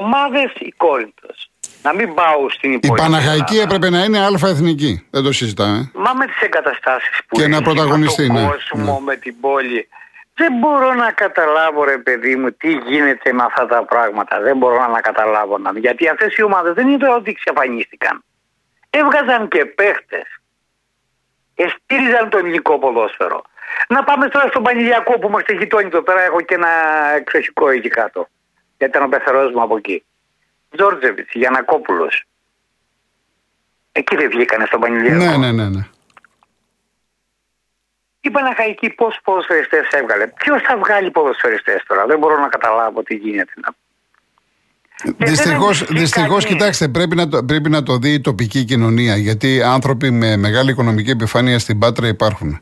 ομάδες 0.00 0.52
η 0.58 0.70
Κόρινθος. 0.76 1.50
Να 1.82 1.94
μην 1.94 2.14
πάω 2.14 2.48
στην 2.50 2.72
υπόλοιπη. 2.72 3.00
Η 3.00 3.04
Παναχαϊκή 3.04 3.58
έπρεπε 3.58 3.90
να 3.90 4.04
είναι 4.04 4.18
αλφα 4.20 4.48
εθνική. 4.48 5.06
Δεν 5.10 5.22
το 5.22 5.32
συζητάμε. 5.32 5.90
Μα 5.94 6.12
με 6.14 6.26
τις 6.26 6.40
εγκαταστάσεις 6.40 7.20
που 7.28 7.36
Και 7.36 7.46
να 7.46 7.54
έχει, 7.56 7.64
πρωταγωνιστεί, 7.64 8.22
με 8.22 8.26
τον 8.28 8.36
ναι, 8.42 8.48
κόσμο, 8.50 8.92
ναι. 8.98 9.04
με 9.04 9.16
την 9.16 9.40
πόλη. 9.40 9.88
Δεν 10.34 10.52
μπορώ 10.60 10.94
να 10.94 11.10
καταλάβω 11.12 11.84
ρε 11.84 11.98
παιδί 11.98 12.36
μου 12.36 12.52
τι 12.52 12.70
γίνεται 12.72 13.32
με 13.32 13.42
αυτά 13.46 13.66
τα 13.66 13.84
πράγματα. 13.84 14.40
Δεν 14.40 14.56
μπορώ 14.56 14.88
να 14.88 15.00
καταλάβω. 15.00 15.58
να- 15.58 15.72
Γιατί 15.78 16.08
αυτές 16.08 16.36
οι 16.36 16.42
ομάδες 16.42 16.74
δεν 16.74 16.88
είναι 16.88 17.08
ότι 17.14 17.30
εξαφανίστηκαν. 17.30 18.24
Έβγαζαν 18.90 19.48
και 19.48 19.64
παίχτες. 19.64 20.26
Εστήριζαν 21.64 22.28
το 22.28 22.38
ελληνικό 22.38 22.78
ποδόσφαιρο. 22.78 23.42
Να 23.88 24.04
πάμε 24.04 24.28
τώρα 24.28 24.48
στον 24.48 24.62
Πανηλιακό 24.62 25.18
που 25.18 25.28
είμαστε 25.28 25.52
γειτόνι 25.52 25.86
εδώ 25.86 26.02
πέρα. 26.02 26.22
Έχω 26.22 26.40
και 26.40 26.54
ένα 26.54 26.70
εξοχικό 27.16 27.68
εκεί 27.68 27.88
κάτω. 27.88 28.28
Γιατί 28.78 28.96
ήταν 28.96 29.06
ο 29.06 29.08
πεθερός 29.08 29.52
μου 29.52 29.62
από 29.62 29.76
εκεί. 29.76 30.04
Τζόρτζεβιτς, 30.76 31.32
Γιανακόπουλος. 31.32 32.24
Εκεί 33.92 34.16
δεν 34.16 34.28
βγήκανε 34.30 34.66
στον 34.66 34.80
Πανηλιακό. 34.80 35.24
Ναι, 35.24 35.36
ναι, 35.36 35.52
ναι. 35.52 35.68
ναι. 35.68 35.88
Η 38.20 38.30
Παναχαϊκή 38.30 38.90
πώς 38.90 39.18
ποδοσφαιριστές 39.24 39.88
έβγαλε. 39.90 40.26
Ποιος 40.26 40.62
θα 40.62 40.76
βγάλει 40.76 41.10
ποδοσφαιριστές 41.10 41.84
τώρα. 41.86 42.06
Δεν 42.06 42.18
μπορώ 42.18 42.38
να 42.38 42.48
καταλάβω 42.48 43.02
τι 43.02 43.14
γίνεται. 43.14 43.52
Δυστυχώ, 45.16 45.66
δεν 45.72 45.86
έχει 45.90 45.98
δυστυχώς, 45.98 46.28
κανείς. 46.28 46.44
κοιτάξτε, 46.44 46.88
πρέπει 46.88 47.16
να, 47.16 47.28
το, 47.28 47.44
πρέπει 47.44 47.70
να 47.70 47.82
το 47.82 47.96
δει 47.96 48.12
η 48.12 48.20
τοπική 48.20 48.64
κοινωνία. 48.64 49.16
Γιατί 49.16 49.62
άνθρωποι 49.62 50.10
με 50.10 50.36
μεγάλη 50.36 50.70
οικονομική 50.70 51.10
επιφάνεια 51.10 51.58
στην 51.58 51.78
Πάτρα 51.78 52.08
υπάρχουν. 52.08 52.60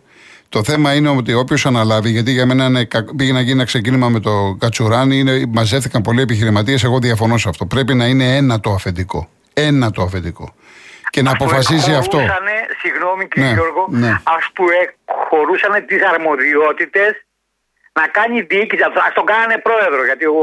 Το 0.49 0.65
θέμα 0.65 0.95
είναι 0.95 1.09
ότι 1.09 1.35
όποιος 1.35 1.67
αναλάβει, 1.67 2.11
γιατί 2.11 2.31
για 2.33 2.47
μένα 2.47 2.65
είναι, 2.65 2.85
κα- 2.85 3.05
πήγε 3.17 3.33
να 3.33 3.41
γίνει 3.41 3.53
ένα 3.53 3.65
ξεκίνημα 3.65 4.09
με 4.09 4.21
το 4.21 4.57
Κατσουράνι, 4.59 5.19
είναι, 5.19 5.43
μαζεύτηκαν 5.53 6.03
πολλοί 6.03 6.21
επιχειρηματίες. 6.21 6.85
Εγώ 6.85 6.99
διαφωνώ 6.99 7.37
σε 7.39 7.49
αυτό. 7.49 7.67
Πρέπει 7.67 7.95
να 7.95 8.07
είναι 8.07 8.37
ένα 8.37 8.61
το 8.61 8.71
αφεντικό. 8.73 9.29
Ένα 9.53 9.91
το 9.91 10.03
αφεντικό. 10.03 10.55
Και 11.11 11.23
να 11.23 11.31
αποφασίσει 11.31 11.93
αυτό. 11.95 12.17
Χωρούσανε, 12.17 12.51
συγγνώμη 12.83 13.29
κύριε 13.29 13.49
Ναι, 13.49 13.55
Γιώργο, 13.55 13.87
ναι. 13.91 14.09
ας 14.09 14.45
που 14.55 14.65
χωρούσαν 15.29 15.87
τις 15.87 16.01
αρμοδιότητες 16.15 17.26
να 18.01 18.07
κάνει 18.07 18.41
διοίκηση. 18.41 18.83
Α 18.83 19.13
τον 19.15 19.25
κάνανε 19.25 19.57
πρόεδρο. 19.63 20.05
Γιατί 20.05 20.25
ο, 20.25 20.35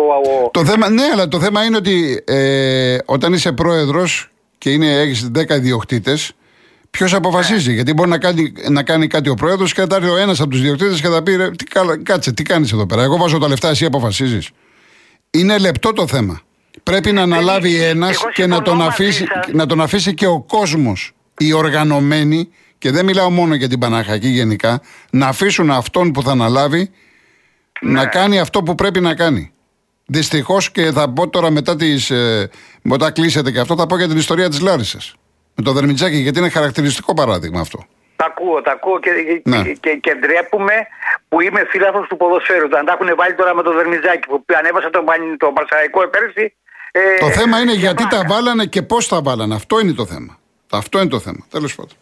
ο, 0.46 0.50
Το 0.52 0.66
θέμα, 0.66 0.90
ναι, 0.90 1.04
αλλά 1.14 1.28
το 1.28 1.40
θέμα 1.40 1.64
είναι 1.64 1.78
ότι 1.78 2.24
ε, 2.26 2.98
όταν 3.06 3.34
είσαι 3.34 3.52
πρόεδρος 3.52 4.32
και 4.58 4.70
έχεις 4.82 5.32
10 5.36 5.50
ιδιοκτήτες, 5.50 6.32
ποιος 6.92 7.14
αποφασίζει; 7.14 7.68
Ναι. 7.70 7.74
Γιατί 7.76 7.94
μπορεί 7.94 8.10
να 8.10 8.18
κάνει, 8.18 8.54
να 8.70 8.84
κάνει 8.84 9.08
κάτι 9.08 9.30
ο 9.30 9.34
πρόεδρος 9.34 9.74
και 9.74 9.86
θα 9.90 9.96
έρθει 9.96 10.10
ο 10.10 10.18
ένας 10.18 10.40
από 10.40 10.50
τους 10.50 10.60
ιδιοκτήτες 10.60 11.02
και 11.02 11.08
θα 11.08 11.24
πει: 11.24 11.36
ρε, 11.36 11.52
τι, 11.52 11.64
καλά- 11.64 12.04
Κάτσε, 12.04 12.32
τι 12.34 12.44
κάνεις 12.44 12.72
εδώ 12.72 12.86
πέρα; 12.86 13.04
Εγώ 13.04 13.18
βάζω 13.18 13.38
τα 13.38 13.48
λεφτά, 13.48 13.70
εσύ 13.70 13.86
αποφασίζεις. 13.86 14.50
Είναι 15.32 15.58
λεπτό 15.58 15.94
το 15.94 16.08
θέμα. 16.08 16.42
Πρέπει 16.84 17.12
να 17.12 17.22
αναλάβει 17.22 17.82
ένας 17.82 18.10
εγώ 18.22 18.32
και 18.34 18.46
να 18.46 18.56
τον, 18.56 18.66
συμφωνώ 18.66 18.84
μαζί 18.84 19.04
αφήσει, 19.04 19.26
σας. 19.34 19.48
να 19.54 19.66
τον 19.66 19.82
αφήσει 19.82 20.14
και 20.14 20.26
ο 20.28 20.42
κόσμος, 20.42 21.12
οι 21.38 21.54
οργανωμένοι, 21.54 22.50
και 22.78 22.92
δεν 22.92 23.06
μιλάω 23.06 23.30
μόνο 23.30 23.56
για 23.56 23.70
την 23.70 23.80
Παναχακή 23.80 24.28
γενικά, 24.28 24.82
να 25.10 25.28
αφήσουν 25.28 25.72
αυτόν 25.72 26.12
που 26.12 26.22
θα 26.24 26.32
αναλάβει 26.32 26.90
Ναι. 27.84 27.92
να 27.92 28.06
κάνει 28.06 28.40
αυτό 28.40 28.64
που 28.64 28.76
πρέπει 28.76 29.00
να 29.00 29.16
κάνει. 29.16 29.52
Δυστυχώς 30.06 30.72
και 30.72 30.92
θα 30.92 31.10
πω 31.10 31.30
τώρα 31.30 31.50
μετά 31.52 31.76
τις, 31.76 32.10
ε, 32.10 32.50
μετά 32.82 33.12
κλείσετε 33.12 33.52
και 33.52 33.60
αυτό, 33.60 33.76
θα 33.76 33.86
πω 33.86 33.98
για 33.98 34.08
την 34.08 34.18
ιστορία 34.18 34.50
της 34.50 34.60
Λάρισας. 34.62 35.16
Με 35.56 35.64
το 35.64 35.72
Δερμιτζάκι, 35.72 36.16
γιατί 36.18 36.40
είναι 36.40 36.50
χαρακτηριστικό 36.50 37.14
παράδειγμα 37.14 37.60
αυτό. 37.60 37.86
Τα 38.16 38.26
ακούω, 38.26 38.62
τα 38.62 38.72
ακούω 38.72 39.00
και, 39.00 39.10
Ναι. 39.44 39.62
και, 39.64 39.78
και, 39.80 39.90
και 40.02 40.16
ντρέπουμε 40.20 40.74
που 41.28 41.42
είμαι 41.42 41.62
φίλαθος 41.70 42.08
του 42.08 42.18
ποδοσφαίρου. 42.18 42.78
Αν 42.78 42.86
τα 42.86 42.98
έχουν 43.00 43.16
βάλει 43.18 43.36
τώρα 43.36 43.56
με 43.56 43.62
το 43.64 43.74
Δερμιζάκι 43.74 44.28
που 44.28 44.46
ανέβασε 44.60 44.90
τον, 44.90 45.06
Παν- 45.06 45.38
τον 45.38 45.54
Παρσαϊκό 45.54 46.08
πέρσι. 46.10 46.56
Ε, 46.92 47.00
το 47.20 47.30
θέμα 47.30 47.60
είναι 47.60 47.72
για 47.72 47.80
γιατί 47.82 48.04
τα 48.04 48.08
πλάκα. 48.10 48.28
βάλανε 48.34 48.66
και 48.66 48.82
πώς 48.82 49.08
τα 49.08 49.22
βάλανε. 49.22 49.56
Αυτό 49.56 49.80
είναι 49.80 49.94
το 49.94 50.06
θέμα. 50.06 50.38
Αυτό 50.72 51.00
είναι 51.00 51.10
το 51.10 51.20
θέμα. 51.20 51.46
Τέλος 51.50 51.76
πάντων. 51.76 51.94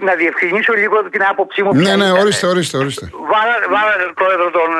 Να 0.00 0.14
διευκρινίσω 0.14 0.72
λίγο 0.72 1.08
την 1.10 1.22
άποψή 1.24 1.62
μου. 1.62 1.74
Ναι, 1.74 1.82
ποια 1.82 1.96
ναι, 1.96 2.04
ήταν. 2.04 2.18
ορίστε, 2.18 2.46
ορίστε, 2.46 2.76
ορίστε. 2.76 3.10
Βάλανε, 3.12 3.66
βάλανε 3.66 4.12
πρόεδρο 4.14 4.50
τον, 4.50 4.70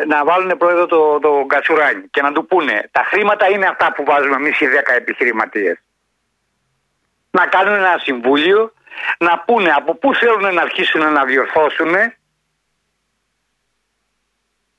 ε, 0.00 0.04
να 0.06 0.24
βάλουν 0.24 0.56
πρόεδρο 0.56 0.86
τον 0.86 1.20
το 1.20 1.44
Κατσουράνη 1.46 2.08
και 2.10 2.22
να 2.22 2.32
του 2.32 2.46
πούνε 2.46 2.88
τα 2.90 3.02
χρήματα 3.10 3.50
είναι 3.50 3.66
αυτά 3.66 3.92
που 3.92 4.04
βάζουμε 4.04 4.36
εμείς 4.36 4.60
οι 4.60 4.66
10 4.66 4.94
επιχειρηματίες. 4.96 5.76
Να 7.30 7.46
κάνουν 7.46 7.74
ένα 7.74 7.96
συμβούλιο, 8.02 8.72
να 9.18 9.42
πούνε 9.46 9.70
από 9.70 9.94
πού 9.94 10.14
θέλουν 10.14 10.54
να 10.54 10.62
αρχίσουν 10.62 11.12
να 11.12 11.24
διορθώσουν 11.24 11.94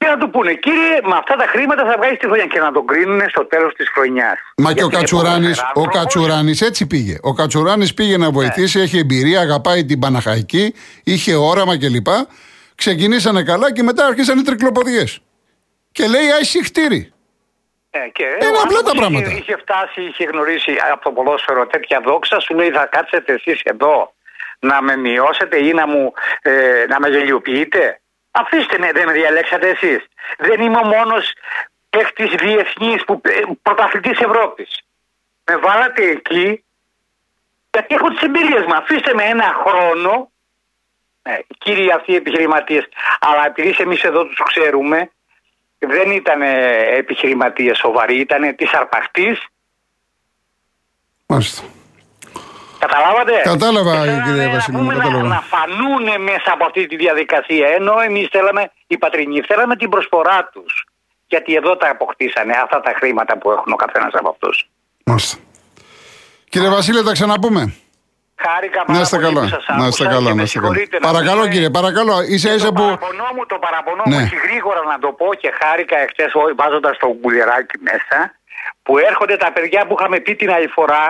και 0.01 0.08
να 0.08 0.17
του 0.17 0.29
πούνε, 0.29 0.53
κύριε, 0.53 1.00
με 1.03 1.15
αυτά 1.17 1.36
τα 1.36 1.46
χρήματα 1.48 1.86
θα 1.86 1.96
βγάλεις 1.98 2.17
τη 2.20 2.25
χρονιά 2.25 2.46
και 2.46 2.60
να 2.60 2.72
τον 2.72 2.86
κρίνουν 2.88 3.22
στο 3.29 3.46
τέλος 3.46 3.74
της 3.74 3.89
χρονιάς. 3.89 4.38
Μα 4.58 4.74
και 4.74 4.84
ο 4.84 4.88
Κατσουράνη 4.88 5.51
ο 5.74 5.86
Κατσουράνης 5.86 6.62
έτσι 6.62 6.88
πήγε. 6.88 7.15
Ο 7.22 7.34
Κατσουράνης 7.34 7.93
πήγε 7.93 8.17
να 8.17 8.31
βοηθήσει, 8.31 8.77
ναι. 8.77 8.84
έχει 8.84 8.98
εμπειρία, 8.98 9.39
αγαπάει 9.39 9.86
την 9.86 10.00
Παναχαϊκή, 10.00 10.74
είχε 11.03 11.36
όραμα 11.36 11.77
κλπ. 11.77 12.08
Ξεκινήσανε 12.75 13.43
καλά 13.43 13.74
και 13.74 13.84
μετά 13.84 14.05
άρχισαν 14.05 14.39
οι 14.39 14.41
τρικλοποδιέ. 14.41 15.03
Και 15.91 16.08
λέει, 16.08 16.31
Άισι 16.39 16.63
χτύρι. 16.63 17.13
Ε, 17.89 18.00
και 18.13 18.24
Είναι 18.24 18.58
απλά 18.63 18.81
τα 18.81 18.91
πράγματα. 18.91 19.29
Είχε, 19.29 19.39
είχε 19.39 19.55
φτάσει, 19.58 20.01
είχε 20.01 20.24
γνωρίσει 20.24 20.75
από 20.91 21.03
το 21.03 21.12
ποδόσφαιρο 21.12 21.67
τέτοια 21.67 22.01
δόξα, 22.05 22.39
σου 22.39 22.53
λέει 22.53 22.70
θα 22.70 22.86
κάτσετε 22.91 23.34
εσείς 23.34 23.62
εδώ 23.63 24.13
να 24.60 24.81
με 24.81 24.96
μειώσετε 24.96 25.65
ή 25.65 25.74
να, 25.74 25.88
μου, 25.88 26.13
ε, 26.41 26.86
να 26.88 27.00
με 27.00 27.08
γελιοποιείτε. 27.10 28.00
Αφήστε 28.31 28.77
με, 28.77 28.91
δεν 28.91 29.05
με 29.05 29.13
διαλέξατε 29.13 29.69
εσείς. 29.69 30.07
Δεν 30.38 30.61
είμαι 30.61 30.77
ο 30.77 30.85
μόνος 30.85 31.33
παίχτη 31.89 32.35
διεθνής 32.38 33.03
που 33.03 33.21
ε, 33.23 33.41
πρωταθλητής 33.61 34.19
Ευρώπης. 34.19 34.81
Με 35.45 35.57
βάλατε 35.57 36.03
εκεί 36.03 36.63
γιατί 37.71 37.95
έχω 37.95 38.09
τις 38.09 38.21
εμπειρίες 38.21 38.65
μου. 38.65 38.75
Αφήστε 38.75 39.13
με 39.13 39.23
ένα 39.23 39.55
χρόνο, 39.65 40.31
ε, 41.21 41.39
κύριοι 41.57 41.91
αυτοί 41.91 42.11
οι 42.11 42.15
επιχειρηματίες, 42.15 42.88
αλλά 43.19 43.45
επειδή 43.45 43.75
εμείς 43.77 44.03
εδώ 44.03 44.25
τους 44.25 44.41
ξέρουμε, 44.43 45.11
δεν 45.79 46.11
ήταν 46.11 46.41
επιχειρηματίες 46.41 47.77
σοβαροί, 47.77 48.19
ήταν 48.19 48.55
της 48.55 48.73
αρπαχτής. 48.73 49.47
Μάλιστα. 51.25 51.63
Καταλάβατε; 52.85 53.35
Κατάλαβα, 53.43 53.93
κύριε 54.25 54.47
Βασίλη. 54.50 54.77
Να, 54.77 54.93
να, 55.09 55.23
να 55.35 55.41
φανούν 55.51 56.03
μέσα 56.29 56.50
από 56.55 56.65
αυτή 56.65 56.85
τη 56.88 56.95
διαδικασία. 56.95 57.67
Ενώ 57.77 57.93
εμείς 58.07 58.27
θέλαμε, 58.31 58.71
οι 58.88 58.97
πατρινοί, 58.97 59.41
θέλαμε 59.41 59.75
την 59.75 59.89
προσφορά 59.89 60.50
τους. 60.53 60.85
Γιατί 61.27 61.55
εδώ 61.55 61.77
τα 61.77 61.89
αποκτήσανε 61.89 62.53
αυτά 62.63 62.79
τα 62.81 62.91
χρήματα 62.97 63.38
που 63.38 63.51
έχουν 63.51 63.71
ο 63.73 63.75
καθένας 63.75 64.13
από 64.13 64.29
αυτούς. 64.29 64.69
Μάλιστα. 65.05 65.38
Κύριε 66.50 66.69
Βασίλη, 66.69 67.03
τα 67.03 67.11
ξαναπούμε. 67.11 67.73
Χάρηκα 68.45 68.79
πάρα 68.85 68.93
να 68.97 69.01
είστε 69.03 69.15
πολύ 69.17 69.27
καλά. 69.33 69.41
που 69.41 69.47
σας 69.47 69.65
να 69.67 69.75
είστε 69.75 70.03
άκουσα 70.03 70.03
καλά, 70.13 70.17
και 70.23 70.29
να 70.29 70.35
με 70.35 70.43
είστε 70.43 70.59
καλά. 70.59 70.73
συγχωρείτε 70.73 70.95
να 71.00 71.07
Παρακαλώ, 71.11 71.39
πούμε- 71.41 71.53
κύριε, 71.53 71.69
παρακαλώ. 71.79 72.15
Ίσα 72.35 72.47
Και 72.50 72.55
ίσα 72.55 72.65
το 72.65 72.73
που. 72.77 72.83
παραπονό 72.83 73.27
μου, 73.35 73.43
το 73.53 73.57
παραπονό 73.65 74.03
Ναι. 74.05 74.15
μου, 74.15 74.21
όχι 74.25 74.35
γρήγορα 74.47 74.81
να 74.91 74.97
το 75.03 75.09
πω 75.19 75.27
και 75.41 75.50
χάρηκα 75.61 75.97
εχθές 76.05 76.31
βάζοντας 76.59 76.95
το 77.03 77.07
κουλεράκι 77.21 77.77
μέσα, 77.89 78.17
που 78.83 78.93
έρχονται 79.09 79.38
τα 79.43 79.50
παιδιά 79.55 79.81
που 79.88 79.95
είχαμε 79.97 80.17
πει 80.25 80.35
την 80.41 80.50
άλλη 80.55 80.67
φορά 80.77 81.03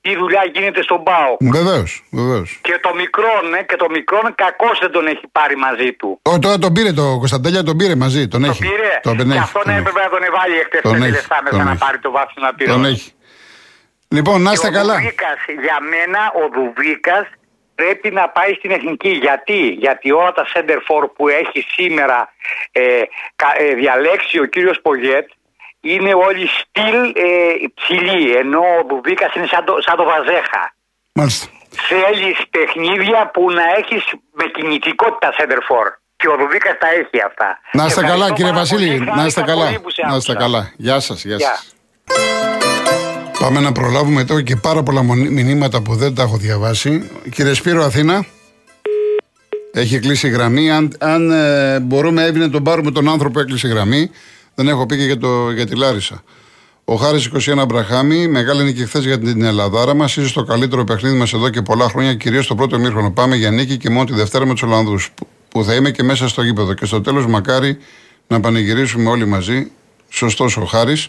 τι 0.00 0.16
δουλειά 0.16 0.42
γίνεται 0.54 0.82
στον 0.82 1.02
ΠΑΟ. 1.02 1.36
Βεβαίως, 1.40 2.04
βεβαίως. 2.10 2.58
Και 2.62 2.78
το 2.82 2.94
μικρό, 2.94 3.32
ναι, 3.50 3.62
και 3.62 3.76
το 3.76 3.86
μικρό 3.90 4.20
κακώς 4.34 4.78
δεν 4.80 4.90
τον 4.90 5.06
έχει 5.06 5.26
πάρει 5.32 5.56
μαζί 5.56 5.92
του. 5.92 6.20
Τώρα 6.40 6.58
τον 6.58 6.72
πήρε 6.72 6.92
το 6.92 7.16
Κωνσταντέλια, 7.18 7.62
τον 7.62 7.76
πήρε 7.76 7.94
μαζί. 7.94 8.28
Τον 8.28 8.42
Το 8.42 8.50
έχει. 8.50 8.62
πήρε. 8.62 9.00
Τον 9.02 9.16
και 9.16 9.22
έχει, 9.22 9.38
αυτόν 9.38 9.62
τον 9.62 9.70
έχει. 9.72 9.80
έπρεπε 9.80 10.00
να 10.00 10.08
τον 10.08 10.20
βάλει 10.38 10.54
εχθέ 10.54 10.80
Τον 10.80 10.92
πέντε 10.92 11.04
έχει, 11.04 11.12
λεφτά 11.14 11.38
μέσα 11.42 11.56
τον 11.56 11.64
να 11.64 11.70
έχει. 11.70 11.78
πάρει 11.84 11.98
το 11.98 12.10
βάφτισμα 12.10 12.52
πυρό. 12.56 12.72
Τον 12.72 12.84
έχει. 12.84 13.12
Λοιπόν, 14.08 14.42
να 14.42 14.52
είστε 14.52 14.68
Και 14.68 14.74
ο 14.76 14.78
καλά. 14.78 14.94
Δουβίκας, 14.94 15.38
για 15.66 15.78
μένα 15.92 16.20
ο 16.40 16.42
Δουβίκα 16.54 17.28
πρέπει 17.74 18.10
να 18.10 18.28
πάει 18.28 18.52
στην 18.54 18.70
εθνική. 18.70 19.08
Γιατί, 19.08 19.58
Γιατί 19.84 20.10
όλα 20.12 20.32
τα 20.32 20.46
center 20.54 20.78
for 20.88 21.10
που 21.16 21.28
έχει 21.28 21.66
σήμερα 21.76 22.32
ε, 22.72 22.82
κα- 23.36 23.54
ε, 23.58 23.74
διαλέξει 23.74 24.38
ο 24.38 24.44
κύριος 24.44 24.78
Πογέτ 24.82 25.28
είναι 25.80 26.12
όλοι 26.14 26.46
στυλ 26.58 26.96
ε, 27.26 27.30
ψηλοί. 27.78 28.36
Ενώ 28.36 28.60
ο 28.80 28.82
Δουβίκα 28.88 29.26
είναι 29.36 29.46
σαν 29.46 29.64
το, 29.64 29.72
σαν 29.86 29.96
το 29.96 30.04
βαζέχα. 30.04 30.62
Μάλιστα. 31.12 31.46
Θέλεις 31.90 32.36
παιχνίδια 32.50 33.30
που 33.32 33.42
να 33.58 33.62
έχεις 33.78 34.02
με 34.38 34.44
κινητικότητα 34.54 35.28
center 35.38 35.60
for. 35.68 35.86
Και 36.16 36.28
ο 36.28 36.36
Δουβίκας 36.40 36.74
τα 36.82 36.88
έχει 36.98 37.18
αυτά. 37.26 37.48
Να 37.72 37.84
είστε 37.86 38.00
Ευχαριστώ 38.00 38.12
καλά, 38.24 38.26
κύριε 38.36 38.50
πάρα 38.52 38.62
Βασίλη. 38.62 38.86
πολύ. 38.98 39.10
Να 39.18 39.24
είστε 39.26 39.40
Χάρηκα 39.40 39.44
καλά. 39.56 39.64
πολύ 39.66 39.80
που 39.84 39.90
σε 39.90 40.02
Να 40.02 40.16
είστε 40.16 40.32
άκουσα. 40.32 40.46
καλά. 40.46 40.72
Γεια 40.76 41.00
σας, 41.00 41.24
γεια 41.24 41.36
Γεια. 41.36 41.48
σας. 41.48 41.74
Πάμε 43.40 43.60
να 43.60 43.72
προλάβουμε 43.72 44.24
τώρα 44.24 44.42
και 44.42 44.56
πάρα 44.56 44.82
πολλά 44.82 45.02
μονι- 45.02 45.30
μηνύματα 45.30 45.82
που 45.82 45.94
δεν 45.94 46.14
τα 46.14 46.22
έχω 46.22 46.36
διαβάσει. 46.36 47.10
Κύριε 47.34 47.52
Σπύρο 47.54 47.82
Αθήνα. 47.84 48.24
Έχει 49.72 49.98
κλείσει 49.98 50.26
η 50.26 50.30
γραμμή. 50.30 50.70
Αν, 50.70 50.92
αν 51.00 51.30
ε, 51.30 51.80
μπορούμε, 51.80 52.22
έβγαινε 52.24 52.44
να 52.44 52.50
τον 52.50 52.62
πάρουμε 52.62 52.90
τον 52.90 53.08
άνθρωπο 53.08 53.32
που 53.32 53.38
έκλεισε 53.38 53.66
η 53.66 53.70
γραμμή. 53.70 54.10
Δεν 54.58 54.68
έχω 54.68 54.86
πει 54.86 54.96
και 54.96 55.04
για, 55.04 55.18
το, 55.18 55.50
για 55.50 55.66
τη 55.66 55.76
Λάρισα. 55.76 56.22
Ο 56.84 56.94
Χάρης 56.94 57.30
21 57.34 57.64
Μπραχάμι, 57.68 58.28
μεγάλη 58.28 58.62
νίκη 58.62 58.84
χθες 58.84 59.04
για 59.04 59.18
την 59.18 59.42
Ελλαδάρα 59.42 59.94
μας. 59.94 60.16
Είσαι 60.16 60.28
στο 60.28 60.42
καλύτερο 60.42 60.84
παιχνίδι 60.84 61.16
μας 61.16 61.32
εδώ 61.32 61.48
και 61.48 61.62
πολλά 61.62 61.88
χρόνια, 61.88 62.14
κυρίως 62.14 62.44
στο 62.44 62.54
πρώτο 62.54 62.78
μήχρονο. 62.78 63.10
Πάμε 63.10 63.36
για 63.36 63.50
νίκη 63.50 63.76
και 63.76 63.90
μόνο 63.90 64.04
τη 64.04 64.12
Δευτέρα 64.12 64.46
με 64.46 64.52
τους 64.52 64.62
Ολλανδούς. 64.62 65.10
Που, 65.14 65.26
που 65.48 65.64
θα 65.64 65.74
είμαι 65.74 65.90
και 65.90 66.02
μέσα 66.02 66.28
στο 66.28 66.42
γήπεδο. 66.42 66.74
Και 66.74 66.84
στο 66.84 67.00
τέλος, 67.00 67.26
μακάρι 67.26 67.78
να 68.26 68.40
πανηγυρίσουμε 68.40 69.10
όλοι 69.10 69.26
μαζί. 69.26 69.70
Σωστός 70.08 70.56
ο 70.56 70.64
Χάρης. 70.64 71.08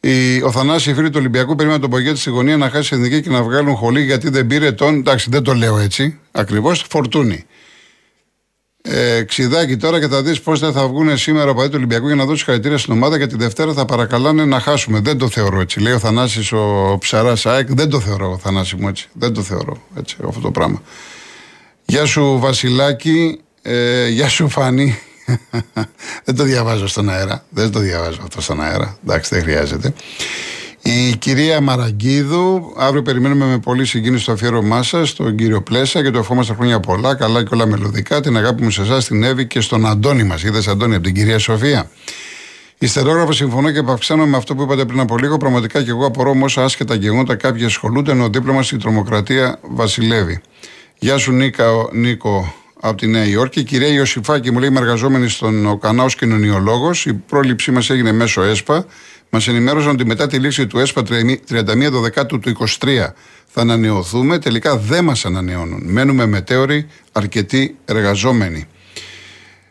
Η, 0.00 0.42
ο 0.42 0.50
Θανάσης, 0.50 0.86
οι 0.86 0.94
φίλοι 0.94 1.10
του 1.10 1.18
Ολυμπιακού, 1.18 1.54
περίμεναν 1.54 1.80
τον 1.80 1.90
Πογέτη 1.90 2.18
στη 2.18 2.30
γωνία 2.30 2.56
να 2.56 2.70
χάσει 2.70 2.94
εθνική 2.94 3.22
και 3.22 3.30
να 3.30 3.42
βγάλουν 3.42 3.74
χολή 3.74 4.02
γιατί 4.04 4.30
δεν 4.30 4.46
πήρε 4.46 4.72
τον. 4.72 4.94
Εντάξει, 4.94 5.30
δεν 5.30 5.42
το 5.42 5.54
λέω 5.54 5.78
έτσι. 5.78 6.18
Ακριβώς. 6.30 6.84
Φορτούνη. 6.88 7.46
Ε, 8.88 9.22
ξιδάκι 9.22 9.76
τώρα 9.76 10.00
και 10.00 10.08
θα 10.08 10.22
δεις 10.22 10.40
πώς 10.40 10.60
δεν 10.60 10.72
θα 10.72 10.88
βγουν 10.88 11.16
σήμερα 11.16 11.50
από 11.50 11.62
του 11.62 11.70
Ολυμπιακού 11.74 12.06
για 12.06 12.16
να 12.16 12.24
δώσει 12.24 12.44
χαρακτήρια 12.44 12.78
στην 12.78 12.92
ομάδα 12.92 13.18
και 13.18 13.26
τη 13.26 13.36
Δευτέρα 13.36 13.72
θα 13.72 13.84
παρακαλάνε 13.84 14.44
να 14.44 14.60
χάσουμε. 14.60 15.00
Δεν 15.00 15.18
το 15.18 15.28
θεωρώ 15.28 15.60
έτσι. 15.60 15.80
Λέει 15.80 15.92
ο 15.92 15.98
Θανάσης 15.98 16.52
ο 16.52 16.96
Ψαράς 17.00 17.46
ΑΕΚ. 17.46 17.72
Δεν 17.72 17.90
το 17.90 18.00
θεωρώ, 18.00 18.30
ο 18.32 18.38
Θανάση 18.38 18.76
μου 18.76 18.88
έτσι. 18.88 19.08
Δεν 19.12 19.32
το 19.32 19.42
θεωρώ 19.42 19.76
έτσι 19.98 20.16
αυτό 20.28 20.40
το 20.40 20.50
πράγμα. 20.50 20.82
Γεια 21.84 22.04
σου 22.04 22.38
Βασιλάκη. 22.38 23.40
Ε, 23.62 24.08
γεια 24.08 24.28
σου 24.28 24.48
Φάνη. 24.48 24.98
δεν 26.24 26.36
το 26.36 26.42
διαβάζω 26.42 26.86
στον 26.86 27.10
αέρα. 27.10 27.44
Δεν 27.48 27.70
το 27.70 27.78
διαβάζω 27.78 28.20
αυτό 28.22 28.40
στον 28.40 28.62
αέρα. 28.62 28.98
Εντάξει, 29.04 29.34
δεν 29.34 29.42
χρειάζεται. 29.44 29.94
Η 30.88 31.16
κυρία 31.16 31.60
Μαραγκίδου, 31.60 32.72
αύριο 32.76 33.02
περιμένουμε 33.02 33.44
με 33.46 33.58
πολύ 33.58 33.84
συγκίνηση 33.84 34.24
το 34.24 34.32
αφιέρωμά 34.32 34.82
σας, 34.82 35.14
τον 35.14 35.36
κύριο 35.36 35.62
Πλέσα 35.62 36.02
και 36.02 36.10
το 36.10 36.18
ευχόμαστε 36.18 36.54
χρόνια 36.54 36.80
πολλά, 36.80 37.14
καλά 37.14 37.42
και 37.42 37.48
όλα 37.52 37.66
μελλοντικά. 37.66 38.20
Την 38.20 38.36
αγάπη 38.36 38.62
μου 38.62 38.70
σε 38.70 38.82
εσάς, 38.82 39.06
την 39.06 39.22
Εύη 39.22 39.46
και 39.46 39.60
στον 39.60 39.86
Αντώνη 39.86 40.24
μας. 40.24 40.42
Είδες 40.42 40.68
Αντώνη 40.68 40.94
από 40.94 41.04
την 41.04 41.14
κυρία 41.14 41.38
Σοφία. 41.38 41.90
Ιστερόγραφο 42.78 43.32
συμφωνώ 43.32 43.70
και 43.70 43.78
επαυξάνω 43.78 44.26
με 44.26 44.36
αυτό 44.36 44.54
που 44.54 44.62
είπατε 44.62 44.84
πριν 44.84 45.00
από 45.00 45.18
λίγο. 45.18 45.36
Πραγματικά 45.36 45.82
και 45.82 45.90
εγώ 45.90 46.06
απορώ 46.06 46.34
με 46.34 46.44
όσα 46.44 46.64
άσχετα 46.64 46.94
γεγονότα 46.94 47.34
κάποιοι 47.34 47.64
ασχολούνται 47.64 48.10
ενώ 48.10 48.28
δίπλα 48.28 48.52
μα 48.52 48.64
η 48.72 48.76
τρομοκρατία 48.76 49.58
βασιλεύει. 49.62 50.40
Γεια 50.98 51.18
σου 51.18 51.32
Νίκα, 51.32 51.64
Νίκο 51.92 52.54
από 52.80 52.96
τη 52.96 53.06
Νέα 53.06 53.24
Υόρκη. 53.24 53.60
Η 53.60 53.64
κυρία 53.64 53.88
Ιωσήφάκη 53.88 54.50
μου 54.50 54.58
λέει: 54.58 54.68
Είμαι 54.68 54.80
εργαζόμενη 54.80 55.28
στον 55.28 55.66
ΟΚΑΝΑ 55.66 56.02
ω 56.02 56.06
κοινωνιολόγος. 56.06 57.06
Η 57.06 57.12
πρόληψή 57.14 57.70
μας 57.70 57.90
έγινε 57.90 58.12
μέσω 58.12 58.42
ΕΣΠΑ. 58.42 58.86
Μας 59.30 59.48
ενημέρωσαν 59.48 59.90
ότι 59.90 60.04
μετά 60.06 60.26
τη 60.26 60.38
λήξη 60.38 60.66
του 60.66 60.78
ΕΣΠΑ 60.78 61.02
31 61.02 62.00
Δεκάτου 62.02 62.38
του 62.38 62.56
23 62.58 62.66
θα 63.46 63.60
ανανεωθούμε. 63.60 64.38
Τελικά 64.38 64.76
δεν 64.76 65.04
μας 65.04 65.24
ανανεώνουν. 65.24 65.82
Μένουμε 65.84 66.26
μετέωροι, 66.26 66.88
αρκετοί 67.12 67.76
εργαζόμενοι. 67.84 68.68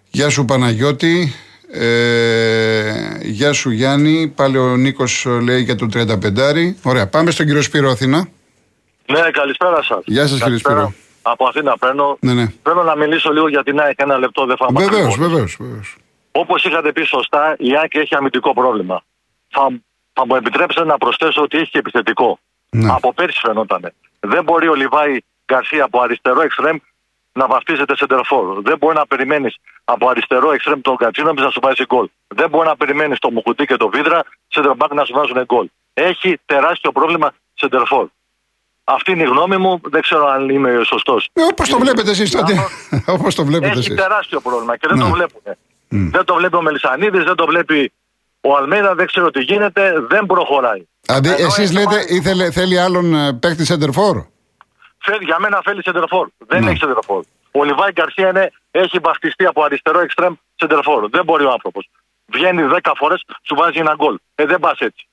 Γεια 0.10 0.30
σου 0.30 0.46
Παναγιώτη. 0.46 1.34
Ε, 1.72 2.92
γεια 3.22 3.54
σου 3.54 3.70
Γιάννη. 3.70 4.28
Πάλι 4.36 4.58
ο 4.58 4.76
Νίκος 4.76 5.28
λέει 5.42 5.62
για 5.62 5.76
τον 5.76 5.90
35. 5.94 6.76
Ωραία. 6.84 7.08
Πάμε 7.08 7.32
στον 7.32 7.46
κύριο 7.46 7.62
Σπύρο 7.62 7.90
Αθήνα. 7.90 8.28
Ναι, 9.12 9.20
καλησπέρα 9.32 9.84
σας. 9.84 10.02
Γεια 10.06 10.28
σας, 10.28 10.40
κύριε 10.42 10.58
Σπύρο. 10.58 10.94
Από 11.22 11.46
Αθήνα 11.48 11.78
παίρνω. 11.78 12.18
Ναι, 12.20 12.34
ναι. 12.34 12.46
Θέλω 12.64 12.84
να 12.84 12.96
μιλήσω 12.96 13.32
λίγο 13.32 13.48
για 13.50 13.64
την 13.64 13.80
ΑΕΚ 13.80 14.00
ένα 14.02 14.18
λεπτό, 14.18 14.46
δεν 14.46 14.56
θα 14.58 14.66
είμαι 14.70 14.80
Βεβαίως, 14.84 15.02
ακριβώς. 15.06 15.28
βεβαίως. 15.30 15.58
βεβαίως. 15.60 15.96
Όπως 16.32 16.64
είχατε 16.64 16.92
πει 16.92 17.04
σωστά, 17.04 17.56
η 17.58 17.78
ΑΕΚ 17.78 17.96
έχει 17.96 18.16
αμυντικό 18.16 18.54
πρόβλημα. 18.54 19.04
Θα, 19.56 19.68
θα 20.14 20.26
μου 20.26 20.36
επιτρέψετε 20.36 20.86
να 20.86 20.98
προσθέσω 20.98 21.42
ότι 21.42 21.58
έχει 21.58 21.70
και 21.72 21.78
επιθετικό. 21.80 22.40
Ναι. 22.70 22.92
Από 22.92 23.14
πέρσι 23.14 23.40
φαινόταν. 23.40 23.94
Δεν 24.20 24.44
μπορεί 24.44 24.68
ο 24.68 24.74
Λιβάη 24.76 25.18
Γκαρσία 25.54 25.84
από 25.84 26.02
αριστερό 26.02 26.42
εξτρέμ 26.42 26.78
να 27.34 27.48
βαφτίζεται 27.48 27.96
σε 27.96 28.06
τερφόρ. 28.08 28.62
Δεν 28.62 28.78
μπορεί 28.78 28.96
να 28.96 29.06
περιμένεις 29.08 29.56
από 29.84 30.10
αριστερό 30.10 30.52
εξτρέμ 30.52 30.82
τον 30.82 30.96
Κατσίνοβιτς 30.96 31.42
να 31.44 31.50
σου 31.50 31.60
βάζει 31.64 31.84
γκολ. 31.86 32.08
Δεν 32.28 32.50
μπορεί 32.50 32.68
να 32.68 32.76
περιμένεις 32.76 33.20
τον 33.20 33.34
Μουκουτί 33.34 33.66
και 33.66 33.78
τον 33.78 33.90
Βίδρα 33.94 34.24
σε 34.48 34.62
τερμπάκ 34.62 34.94
να 34.94 35.06
σου 35.06 35.14
βάζουν 35.14 35.44
γκολ. 35.46 35.68
Έχει 35.94 36.40
τεράστιο 36.46 36.92
πρόβλημα 36.92 37.32
σε 37.54 37.68
τερφόρ. 37.70 38.08
Αυτή 38.84 39.12
είναι 39.12 39.24
η 39.24 39.26
γνώμη 39.26 39.58
μου. 39.58 39.82
Δεν 39.84 40.02
ξέρω 40.02 40.28
αν 40.28 40.50
είμαι 40.50 40.82
σωστός. 40.86 41.30
Ε, 41.34 41.42
Όπως 41.42 41.70
το 41.70 41.78
βλέπετε 41.78 42.10
εσείς 42.10 42.32
τότε. 42.32 42.54
Όπως 43.16 43.36
το 43.36 43.46
βλέπετε 43.46 43.70
Έχει 43.72 43.80
εσείς. 43.80 43.96
τεράστιο 43.96 44.40
πρόβλημα 44.42 44.78
και 44.78 44.88
δεν 44.88 44.98
Ναι. 44.98 45.04
το 45.04 45.10
βλέπουν. 45.10 45.42
Δεν 45.90 46.24
το 46.26 46.36
βλέπει 46.36 46.56
ο 46.56 46.62
Μελισανίδης, 46.62 47.24
δεν 47.24 47.36
το 47.36 47.46
βλέπει 47.46 47.92
ο 48.48 48.56
Αλμέιδα, 48.58 48.96
δεν 48.96 49.06
ξέρω 49.08 49.32
τι 49.32 49.42
γίνεται, 49.44 49.94
δεν 50.10 50.26
προχωράει. 50.26 50.82
Αντί, 51.08 51.30
Ενώ 51.30 51.46
εσείς 51.46 51.58
έχει 51.64 51.74
λέτε, 51.74 51.86
βάλει- 51.96 52.10
ήθελε, 52.10 52.52
θέλει 52.52 52.80
άλλον 52.80 53.14
ε, 53.16 53.34
παίκτη 53.34 53.66
σεντερφόρ. 53.66 54.16
Θέλει- 55.06 55.24
για 55.24 55.40
μένα 55.40 55.62
θέλει 55.64 55.82
σεντερφόρ. 55.84 56.28
Δεν 56.38 56.64
Ναι. 56.64 56.70
έχει 56.70 56.80
σεντερφόρ. 56.80 57.24
Ο 57.52 57.64
Λιβάη 57.64 57.92
Γκαρσία 57.92 58.30
είναι, 58.30 58.52
έχει 58.72 58.98
βαφτιστεί 59.00 59.46
από 59.46 59.64
αριστερό 59.64 60.00
εξτρέμ 60.00 60.34
σεντερφόρ. 60.56 61.10
Δεν 61.10 61.24
μπορεί 61.24 61.44
ο 61.46 61.52
άνθρωπος. 61.52 61.90
Βγαίνει 62.26 62.64
10 62.64 62.92
φορές, 62.96 63.24
σου 63.48 63.56
βάζει 63.56 63.80
ένα 63.80 63.94
γκολ. 63.96 64.16
Ε, 64.36 64.46
δεν 64.46 64.60
πας 64.60 64.80
έτσι. 64.80 65.08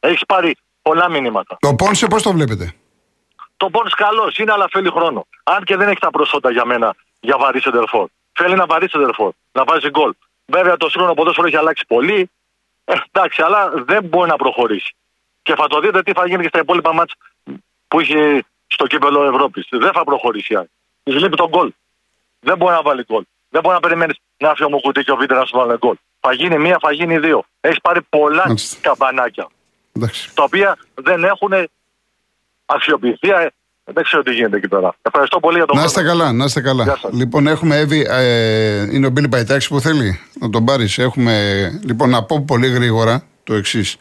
Έχεις 0.00 0.22
πάρει 0.26 0.56
πολλά 0.82 1.10
μηνύματα. 1.10 1.56
Το 1.60 1.74
Πόνσε 1.74 2.06
πώς 2.06 2.22
το 2.22 2.32
βλέπετε; 2.32 2.72
Το 3.56 3.70
Πόν 3.70 3.86
καλός 3.96 4.36
είναι, 4.38 4.52
αλλά 4.52 4.66
θέλει 4.70 4.90
χρόνο. 4.90 5.26
Αν 5.44 5.64
και 5.64 5.76
δεν 5.76 5.88
έχει 5.88 6.00
τα 6.00 6.10
προσόντα 6.10 6.50
για 6.50 6.64
μένα 6.64 6.94
για 7.20 7.36
βαρύ 7.38 7.60
σεντερφόρ. 7.60 8.06
Θέλει 8.32 8.52
ένα 8.52 8.66
βαρύ 8.66 8.88
σεντερφόρ, 8.90 9.30
να 9.52 9.64
βάζει 9.64 9.88
γκολ. 9.90 10.12
Βέβαια 10.46 10.76
το 10.76 10.88
σύγχρονο 10.88 11.14
ποδόσφαιρο 11.14 11.46
έχει 11.46 11.56
αλλάξει 11.56 11.84
πολύ. 11.88 12.30
Ε, 12.84 12.94
εντάξει, 13.12 13.42
αλλά 13.42 13.70
δεν 13.70 14.04
μπορεί 14.04 14.30
να 14.30 14.36
προχωρήσει. 14.36 14.94
Και 15.42 15.54
θα 15.54 15.66
το 15.66 15.80
δείτε 15.80 16.02
τι 16.02 16.12
θα 16.12 16.26
γίνει 16.26 16.42
και 16.42 16.48
στα 16.48 16.58
υπόλοιπα 16.58 16.94
μάτς 16.94 17.14
που 17.88 18.00
είχε 18.00 18.44
στο 18.66 18.86
κύπελο 18.86 19.24
Ευρώπης. 19.24 19.66
Δεν 19.70 19.92
θα 19.92 20.04
προχωρήσει. 20.04 20.54
Της 21.02 21.14
λείπει 21.14 21.36
τον 21.36 21.48
γκολ. 21.48 21.72
Δεν 22.40 22.56
μπορεί 22.56 22.74
να 22.74 22.82
βάλει 22.82 23.04
γκολ. 23.04 23.24
Δεν 23.48 23.62
μπορεί 23.62 23.74
να 23.74 23.80
περιμένεις 23.80 24.16
να 24.36 24.48
έρθει 24.48 24.64
ο 24.64 24.68
Μουκουτή 24.68 25.02
και 25.04 25.10
ο 25.10 25.16
Βίτερ 25.16 25.36
να 25.36 25.44
σου 25.44 25.58
βάλει 25.58 25.76
γκολ. 25.78 25.94
Θα 26.20 26.32
γίνει 26.32 26.58
μία, 26.58 26.78
θα 26.80 26.92
γίνει 26.92 27.18
δύο. 27.18 27.44
Έχεις 27.60 27.80
πάρει 27.80 28.02
πολλά 28.02 28.42
Μάλιστα. 28.46 28.78
καμπανάκια. 28.80 29.48
Εντάξει. 29.92 30.34
Τα 30.34 30.42
οποία 30.42 30.78
δεν 30.94 31.24
έχουν 31.24 31.52
αξιοποιηθεί. 32.66 33.28
Ε, 33.84 33.92
Δεν 33.92 34.04
ξέρω 34.04 34.22
τι 34.22 34.32
γίνεται 34.32 34.56
εκεί 34.56 34.68
πέρα. 34.68 34.94
Ευχαριστώ 35.02 35.40
πολύ 35.40 35.56
για 35.56 35.66
το 35.66 35.74
Να 35.74 35.84
είστε 35.84 36.02
χρόνο. 36.02 36.18
καλά, 36.18 36.32
να 36.32 36.44
είστε 36.44 36.60
καλά. 36.60 36.84
Γεια 36.84 36.98
σας. 37.00 37.12
Λοιπόν, 37.12 37.46
έχουμε 37.46 37.76
Εύη, 37.78 38.06
ε, 38.10 38.94
είναι 38.94 39.06
ο 39.06 39.10
Μπίλι 39.10 39.28
Παϊτάκης 39.28 39.68
που 39.68 39.80
θέλει 39.80 40.20
να 40.40 40.50
τον 40.50 40.64
πάρεις. 40.64 40.98
Έχουμε, 40.98 41.34
λοιπόν, 41.84 42.10
να 42.10 42.24
πω 42.24 42.40
πολύ 42.40 42.68
γρήγορα 42.68 43.22
το 43.44 43.54
εξής. 43.54 43.96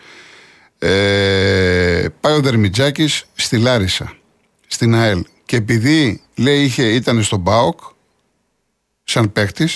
Ε, 0.79 2.05
πάει 2.21 2.33
ο 2.33 2.39
Δερμιτζάκης 2.39 3.25
στη 3.33 3.57
Λάρισα, 3.57 4.13
στην 4.67 4.95
ΑΕΛ. 4.95 5.23
Και 5.45 5.55
επειδή 5.55 6.21
λέει 6.35 6.61
είχε, 6.63 6.83
ήταν 6.83 7.23
στον 7.23 7.43
ΠΑΟΚ, 7.43 7.79
σαν 9.03 9.31
παίχτη, 9.31 9.69